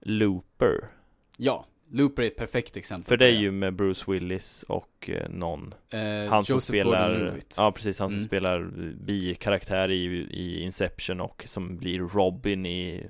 [0.00, 0.88] Looper.
[1.36, 5.28] Ja, Looper är ett perfekt exempel För det är ju med Bruce Willis och eh,
[5.30, 5.74] någon.
[5.90, 7.54] eh, Han som Joseph spelar, Gordon-Levitt.
[7.58, 8.26] ja precis, han som Mm.
[8.28, 8.70] spelar
[9.06, 13.06] bi-karaktär i, i Inception och som blir Robin i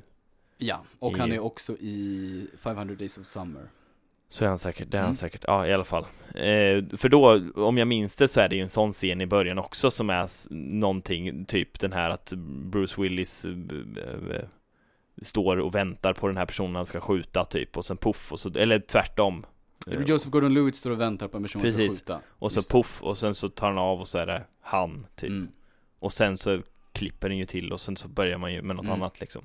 [0.58, 3.62] Ja, och i- han är också i 500 Days of Summer.
[4.32, 5.14] Så är han säkert, det är han Mm.
[5.14, 6.02] säkert, ja i alla fall
[6.34, 9.26] eh, För då, om jag minns det så är det ju en sån scen i
[9.26, 10.28] början också som är
[10.80, 12.32] någonting, typ den här att
[12.70, 13.52] Bruce Willis eh,
[14.36, 14.44] eh,
[15.22, 18.40] Står och väntar på den här personen han ska skjuta typ och sen puff och
[18.40, 19.42] så, eller tvärtom
[19.86, 22.00] Joseph Gordon-Levitt står och väntar på en person som ska Precis.
[22.00, 22.20] skjuta.
[22.28, 25.06] Och så just puff och sen så tar han av och så är det han
[25.16, 25.48] typ Mm.
[25.98, 26.60] Och sen så
[26.92, 29.00] klipper den ju till och sen så börjar man ju med något Mm.
[29.02, 29.42] annat liksom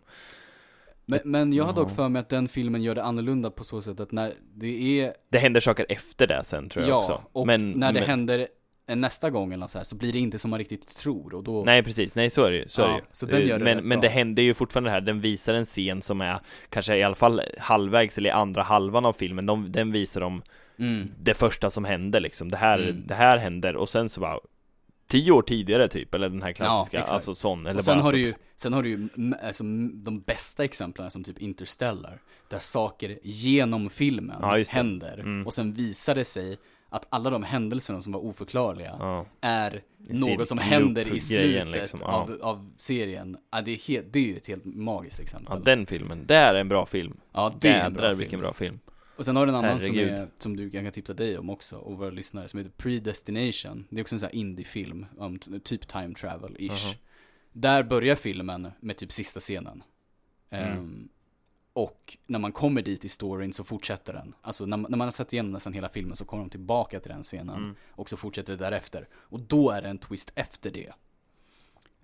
[1.10, 1.96] Men, men jag har dock Ja.
[1.96, 5.14] för mig att den filmen gör det annorlunda på så sätt att när det är,
[5.32, 8.10] Det händer saker efter det sen tror jag ja, också och men, när det men,
[8.10, 8.48] händer
[8.96, 11.64] nästa gång eller så här, så blir det inte som man riktigt tror och då
[11.64, 13.04] Nej precis, nej så är det ju, så Ja, är det ju.
[13.12, 14.02] så den gör det Men, men bra.
[14.02, 16.40] det händer ju fortfarande det här, den visar en scen som är
[16.70, 20.42] Kanske i alla fall halvvägs eller i andra halvan av filmen, de, den visar dem
[20.80, 21.12] mm.
[21.20, 23.04] det första som händer liksom Det här, Mm.
[23.08, 24.40] det här händer och sen så bara
[25.08, 27.14] Tio år tidigare typ, eller den här klassiska, exakt.
[27.14, 29.08] alltså sån eller Och sen bara har, du ju, sen har du ju
[29.44, 35.48] alltså, de bästa exemplen som typ Interstellar, där saker genom filmen Ja, händer, Mm.
[35.48, 36.58] och sen visar det sig
[36.90, 42.00] att alla de händelserna som var oförklarliga Ja, är något som händer i slutet liksom,
[42.04, 42.08] ja.
[42.08, 43.38] av, av serien.
[43.52, 45.48] Ja, det, är helt, det är ju ett helt magiskt exempel.
[45.58, 48.20] ja den filmen, det är en bra film Ja, det är en Jädrar bra film.
[48.20, 48.80] vilken bra film
[49.18, 51.50] Och sen har du en annan som, är, som du jag kan tipsa dig om
[51.50, 53.88] också, och våra lyssnare, som heter Predestination.
[53.90, 55.06] Det är också en sån här indie-film,
[55.64, 56.86] typ time travel-ish.
[56.86, 56.96] Jaha.
[57.52, 59.84] Där börjar filmen med typ sista scenen.
[60.50, 60.78] Mm.
[60.78, 61.10] Ehm,
[61.74, 64.36] och när man kommer dit i storyn så fortsätter den.
[64.42, 67.00] Alltså när man, när man har sett igenom nästan hela filmen så kommer de tillbaka
[67.00, 67.56] till den scenen.
[67.56, 67.76] Mm.
[67.90, 69.08] Och så fortsätter det därefter.
[69.14, 70.94] Och då är det en twist efter det.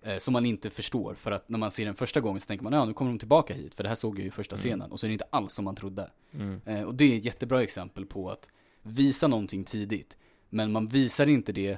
[0.04, 2.64] Eh, som man inte förstår, för att när man ser den första gången så tänker
[2.64, 4.54] man ja nu kommer de tillbaka hit, för det här såg jag ju i första
[4.56, 4.58] Mm.
[4.60, 4.92] scenen.
[4.92, 6.12] Och så är det inte alls som man trodde.
[6.34, 6.62] Mm.
[6.66, 8.50] Eh, och det är ett jättebra exempel på att
[8.82, 10.18] visa någonting tidigt,
[10.50, 11.78] men man visar inte det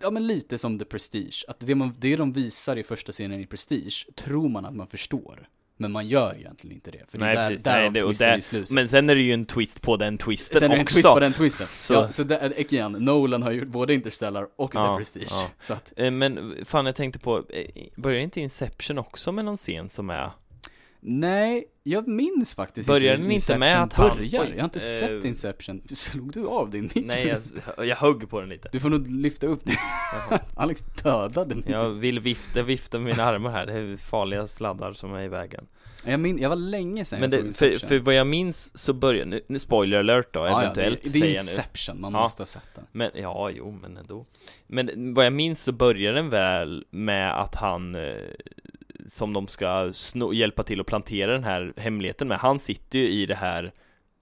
[0.00, 3.40] Ja men lite som The Prestige, att det, man, det de visar i första scenen
[3.40, 5.48] i Prestige tror man att man förstår
[5.80, 7.62] Men man gör egentligen inte det, för det är där, precis.
[7.62, 9.96] där Nej, det- och där- i slutet Men sen är det ju en twist på
[9.96, 12.72] den twisten Sen är det en också twist på den twisten Så- Ja, så där,
[12.72, 15.50] igen, Nolan har gjort både Interstellar och Ja, The Prestige ja.
[15.58, 17.44] Så att, Eh, Men fan jag tänkte på, eh,
[17.96, 20.30] börjar inte Inception också med någon scen som är
[21.00, 24.64] nej, jag minns faktiskt Börjar inte den inte med Inception att han- börjar, jag har
[24.64, 25.82] inte eh, sett Inception.
[25.94, 27.06] Slog du av din mick?
[27.06, 27.36] Nej
[27.76, 28.68] jag, jag högg på den lite.
[28.72, 29.76] Du får nog lyfta upp det.
[30.30, 30.40] Jaha.
[30.56, 31.64] Alex dödade mig.
[31.68, 35.28] Jag vill vifta, vifta med mina armar här, det är farliga sladdar som är i
[35.28, 35.66] vägen.
[36.04, 37.88] Jag, min, jag var länge sedan Men jag såg det, för, Inception.
[37.88, 41.10] för vad jag minns så börjar, nu, nu spoiler alert då, Ja, ja, eventuellt det,
[41.12, 41.28] det är nu.
[41.30, 42.20] Inception, man Ja.
[42.22, 42.84] måste ha sett den.
[42.92, 44.26] Men, ja, jo, men ändå.
[44.66, 48.00] Men vad jag minns så börjar den väl med att han eh,
[49.06, 52.38] Som de ska sno, hjälpa till att plantera den här hemligheten med.
[52.38, 53.72] Han sitter ju i det här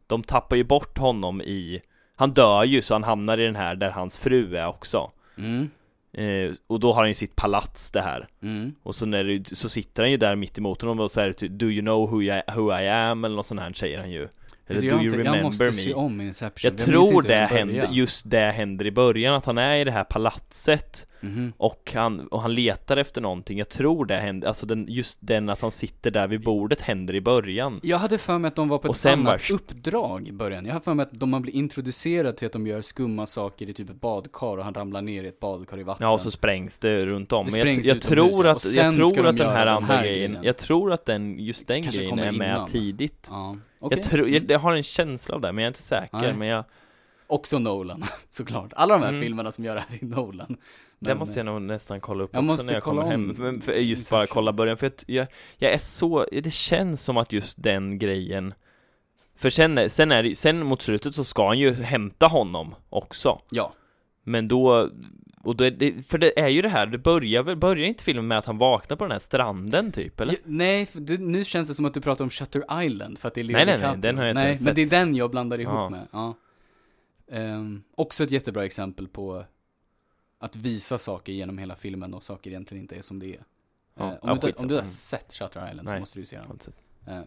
[0.07, 1.81] De tappar ju bort honom i
[2.16, 5.11] Han dör ju så han hamnar i den här där hans fru är också.
[5.39, 5.70] Mm,
[6.12, 8.29] eh, Och då har han ju sitt palats det här.
[8.43, 8.74] Mm.
[8.83, 11.53] Och så, när det, så sitter han ju där mitt emot honom och det typ
[11.53, 13.24] Do you know who I, who I am?
[13.24, 14.29] Eller något sånt här säger han ju
[14.70, 15.94] Eller Alltså, do jag, har you inte, jag måste remember se me?
[15.94, 16.70] om Inception.
[16.70, 17.88] Jag minns tror det börjar.
[17.92, 21.52] just det händer i början, att han är i det här palatset Mhm.
[21.56, 25.50] och han, och han letar efter någonting, jag tror det händer, alltså den, just den
[25.50, 27.80] att han sitter där vid bordet händer i början.
[27.82, 30.66] Jag hade för mig att de var på ett annat bara- uppdrag i början.
[30.66, 33.68] Jag har för mig att de har blivit introducerade till att de gör skumma saker
[33.68, 36.06] i typ ett badkar och han ramlar ner i ett badkar i vatten.
[36.06, 37.46] Ja och så sprängs det runt om.
[37.46, 40.92] Det Men jag, jag tror att, jag tror att den här andra grejen, jag tror
[40.92, 42.68] att den, just den Kanske grejen är med innan.
[42.68, 43.26] tidigt.
[43.30, 43.99] Ja, okej.
[43.99, 44.47] Jag tror, jag, Mm.
[44.51, 46.35] jag har en känsla av det, men jag är inte säker, Nej.
[46.35, 46.64] men jag
[47.31, 48.72] Också Nolan, såklart.
[48.76, 49.20] Alla de här Mm.
[49.22, 50.57] filmerna som gör det här i Nolan.
[50.99, 53.31] Det Men, måste jag nog nästan kolla upp Jag också när jag kommer hem.
[53.31, 55.26] om Men för just bara kolla början, för jag,
[55.57, 58.55] jag är så, det känns som att just den grejen
[59.37, 63.41] För sen, sen är det, sen mot slutet så ska han ju hämta honom också.
[63.51, 63.72] Ja,
[64.24, 64.89] Men då,
[65.43, 68.05] och då är det, för det är ju det här, det börjar väl, börjar inte
[68.05, 70.32] filmen med att han vaknar på den här stranden typ, eller?
[70.32, 73.34] Ja, nej, du, nu känns det som att du pratar om Shutter Island för att
[73.34, 74.91] det är Leo Nej, nej, nej, den har jag inte Nej, ens men det är
[74.91, 75.89] den jag blandar ihop Ja.
[75.89, 76.34] med, ja.
[77.30, 79.45] Ehm, Också ett jättebra exempel på
[80.39, 83.45] att visa saker genom hela filmen och saker egentligen inte är som det är.
[83.95, 86.01] Ja, ja, om, du, om du har sett Shutter Island så Nej.
[86.01, 86.59] måste du se den.
[87.07, 87.26] Jag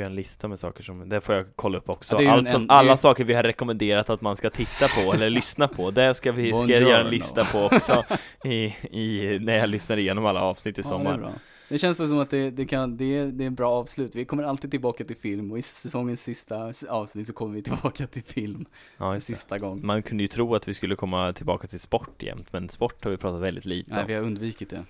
[0.00, 2.14] jag en lista med saker som, det får jag kolla upp också.
[2.14, 4.88] Ja, ju Allt som, en- alla är- saker vi har rekommenderat att man ska titta
[4.88, 8.04] på eller lyssna på, det ska vi, ska jag göra en lista på också
[8.44, 11.18] i, i, när jag lyssnar igenom alla avsnitt i Ja, sommar.
[11.18, 11.32] bra.
[11.68, 14.14] det känns väl som att det, det, kan, det, är, det är en bra avslut.
[14.14, 18.06] Vi kommer alltid tillbaka till film och i säsongens sista avsnitt så kommer vi tillbaka
[18.06, 18.64] till film.
[18.98, 19.86] Ja, sista gång.
[19.86, 23.10] Man kunde ju tro att vi skulle komma tillbaka till sport jämt, men sport har
[23.10, 24.06] vi pratat väldigt lite Nej, om.
[24.06, 24.84] vi har undvikit det.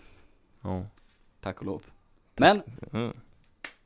[0.63, 0.87] Ja.
[1.41, 1.83] Tack och lov.
[2.37, 3.13] Men, Mm.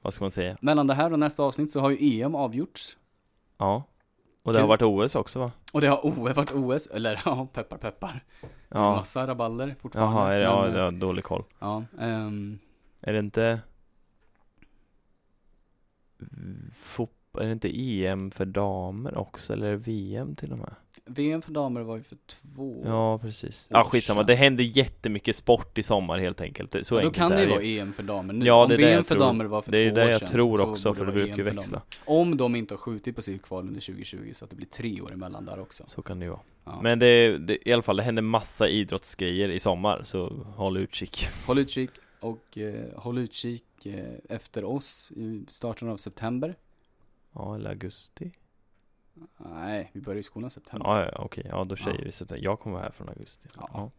[0.07, 0.57] Vad ska man säga?
[0.61, 2.97] Mellan det här och nästa avsnitt så har ju EM avgjorts.
[3.59, 3.83] Ja.
[4.43, 4.89] Och det har Kul.
[4.89, 5.53] varit OS också va?
[5.73, 8.25] Och det har OS varit OS, eller ja, peppar peppar.
[8.69, 8.95] Ja.
[8.95, 10.19] Massa rabalder fortfarande.
[10.21, 11.45] Jaha, är det, ja, men, jag har dålig koll.
[11.59, 12.59] ja, ehm,
[13.01, 13.61] Är det inte
[16.75, 17.16] fot...
[17.41, 20.75] är det inte EM för damer också, eller är det VM till och med?
[21.05, 22.83] VM för damer var ju för två.
[22.85, 23.69] Ja, precis.
[23.71, 24.21] År Ja, skitsamma.
[24.21, 24.27] sedan.
[24.27, 26.77] Det händer jättemycket sport i sommar helt enkelt.
[26.87, 28.45] Så Ja, då kan det är ju vara EM för damer nu.
[28.47, 29.25] Ja, Om det är det VM jag för tror.
[29.27, 31.13] damer var för Det är två det år jag sedan, tror så också, för det
[31.13, 31.83] brukar ju för växla.
[32.05, 35.01] Om de inte har skjutit på sitt kval under 2020 så att det blir tre
[35.01, 35.85] år emellan där också.
[35.89, 36.41] Så kan det ju vara.
[36.65, 36.79] Ja.
[36.83, 41.27] Men det, det, i alla fall, det händer massa idrottsgrejer i sommar, så håll utkik.
[41.47, 44.05] Håll utkik och eh, håll utkik eh,
[44.37, 46.55] efter oss i starten av september.
[47.37, 48.33] Ja, eller augusti.
[49.37, 50.87] Nej, vi börjar ju skolan i september.
[50.89, 51.47] Ja, ja, okej.
[51.49, 52.05] Ja, då säger Ja.
[52.05, 52.45] vi september.
[52.45, 53.49] Jag kommer vara här från augusti.
[53.57, 53.71] Ja.
[53.73, 53.91] Ja.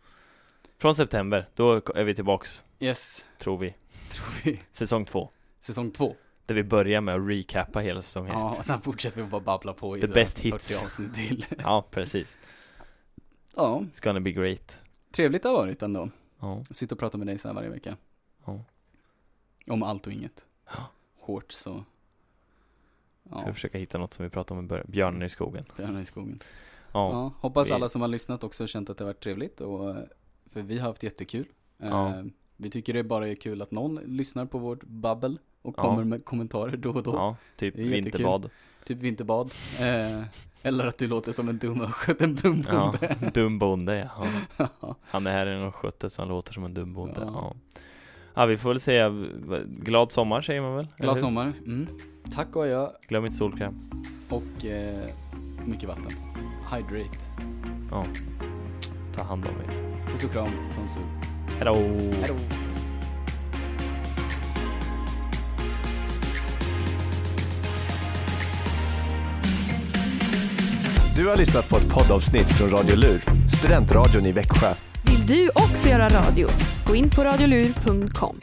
[0.77, 3.71] Från september, då är vi tillbaks, Yes, tror vi.
[4.11, 4.61] tror vi.
[4.71, 5.29] Säsong två.
[5.59, 6.15] Säsong två.
[6.45, 9.73] Där vi börjar med att recappa hela säsong Ja, och sen fortsätter vi bara babbla
[9.73, 10.83] på i The best 40 hits.
[10.83, 11.45] avsnitt till.
[11.63, 12.37] Ja, precis.
[13.55, 14.81] Ja, It's gonna be great.
[15.11, 16.09] trevligt det har varit ändå.
[16.39, 17.97] Ja, Sitta och prata med dig så här varje vecka.
[18.45, 18.63] ja.
[19.67, 20.45] Om allt och inget.
[20.65, 20.83] Ja.
[21.19, 21.85] Hårt så.
[23.31, 24.85] Ja, Ska försöka hitta något som vi pratade om i början.
[24.89, 25.63] Björnen i skogen.
[25.77, 26.39] björnar i skogen.
[26.91, 27.11] Ja.
[27.11, 29.61] Ja, hoppas vi- alla som har lyssnat också har känt att det har varit trevligt
[29.61, 29.95] och eh,
[30.51, 31.45] för vi har haft jättekul.
[31.79, 32.23] Eh, Ja.
[32.59, 35.81] Vi tycker det bara är kul att någon lyssnar på vårt babbel och Ja.
[35.81, 37.13] kommer med kommentarer då och då.
[37.13, 38.49] Ja, typ vinterbad.
[38.85, 39.51] Typ vinterbad.
[39.79, 40.23] Eh,
[40.63, 43.31] eller att du låter som en dum östgöte, en dum Ja, bonde.
[43.33, 44.27] dum bonde ja.
[44.81, 44.95] Ja.
[45.01, 47.21] Han är här i någon skötte så han låter som en dum bonde.
[47.33, 47.53] Ja.
[48.37, 48.45] Ja.
[48.45, 49.09] vi får väl säga
[49.67, 50.87] glad sommar säger man väl?
[50.97, 51.53] Glad sommar.
[51.65, 51.87] Mm.
[52.35, 53.75] Tack och adjö Glöm inte solkräm.
[54.29, 55.09] och eh,
[55.65, 56.11] mycket vatten.
[56.71, 57.25] Hydrate.
[57.91, 58.05] Ja.
[59.15, 59.97] Ta hand om er.
[60.11, 61.01] Puss och kram från Sul.
[61.47, 61.73] Hejdå!
[61.75, 62.35] Hejdå!
[71.15, 73.23] Du har lyssnat på ett poddavsnitt från Radio Lur,
[73.59, 74.73] studentradion i Växjö.
[75.03, 76.47] Vill du också göra radio?
[76.87, 78.41] Gå in på radiolur.com.